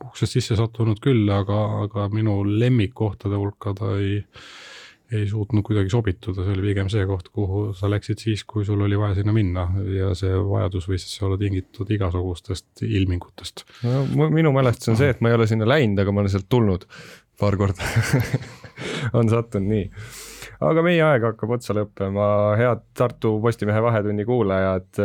uksest 0.05 0.37
sisse 0.37 0.57
sattunud 0.59 1.01
küll, 1.03 1.29
aga, 1.33 1.59
aga 1.87 2.09
minu 2.13 2.41
lemmikkohtade 2.47 3.39
hulka 3.39 3.73
ta 3.77 3.95
ei, 4.01 4.19
ei 5.15 5.25
suutnud 5.31 5.65
kuidagi 5.67 5.93
sobituda, 5.93 6.45
see 6.45 6.57
oli 6.57 6.67
pigem 6.69 6.91
see 6.93 7.07
koht, 7.09 7.31
kuhu 7.35 7.63
sa 7.79 7.91
läksid 7.91 8.23
siis, 8.23 8.45
kui 8.49 8.67
sul 8.69 8.83
oli 8.85 8.99
vaja 9.01 9.21
sinna 9.21 9.35
minna. 9.37 9.69
Ja 9.95 10.13
see 10.19 10.35
vajadus 10.37 10.89
võis 10.91 11.07
siis 11.07 11.23
olla 11.27 11.39
tingitud 11.41 11.91
igasugustest 11.97 12.85
ilmingutest. 12.87 13.67
no 13.87 14.31
minu 14.33 14.53
mälestus 14.57 14.93
on 14.93 15.01
see, 15.01 15.13
et 15.15 15.23
ma 15.25 15.33
ei 15.33 15.39
ole 15.39 15.49
sinna 15.51 15.69
läinud, 15.69 16.03
aga 16.03 16.15
ma 16.15 16.25
olen 16.25 16.35
sealt 16.35 16.51
tulnud 16.53 16.89
paar 17.41 17.57
korda. 17.61 17.85
On 19.17 19.29
sattunud 19.29 19.71
nii. 19.71 19.85
Aga 20.67 20.83
meie 20.85 21.03
aeg 21.05 21.25
hakkab 21.25 21.53
otsa 21.57 21.75
lõppema, 21.77 22.27
head 22.57 22.83
Tartu 22.97 23.35
Postimehe 23.45 23.81
Vahetunni 23.85 24.25
kuulajad 24.29 25.01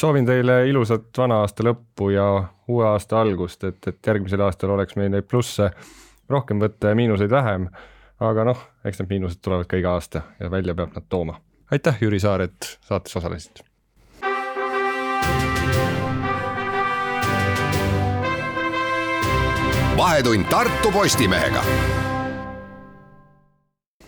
soovin 0.00 0.26
teile 0.26 0.68
ilusat 0.68 1.18
vana 1.18 1.40
aasta 1.44 1.64
lõppu 1.64 2.10
ja 2.12 2.26
uue 2.68 2.86
aasta 2.86 3.20
algust, 3.20 3.64
et, 3.64 3.80
et 3.86 4.06
järgmisel 4.06 4.42
aastal 4.44 4.74
oleks 4.76 4.96
meil 4.96 5.10
neid 5.12 5.28
plusse 5.28 5.70
rohkem 6.28 6.60
võtta 6.60 6.92
ja 6.92 6.98
miinuseid 6.98 7.30
vähem. 7.30 7.68
aga 8.20 8.44
noh, 8.48 8.60
eks 8.84 9.00
need 9.00 9.10
miinused 9.10 9.40
tulevad 9.44 9.68
ka 9.68 9.76
iga 9.76 9.92
aasta 9.96 10.22
ja 10.40 10.50
välja 10.50 10.74
peab 10.74 10.94
nad 10.96 11.04
tooma. 11.08 11.40
aitäh, 11.70 11.98
Jüri 12.00 12.20
Saar, 12.20 12.42
et 12.42 12.78
saates 12.80 13.16
osalesid. 13.16 13.64
vahetund 19.96 20.44
Tartu 20.50 20.92
Postimehega 20.92 21.62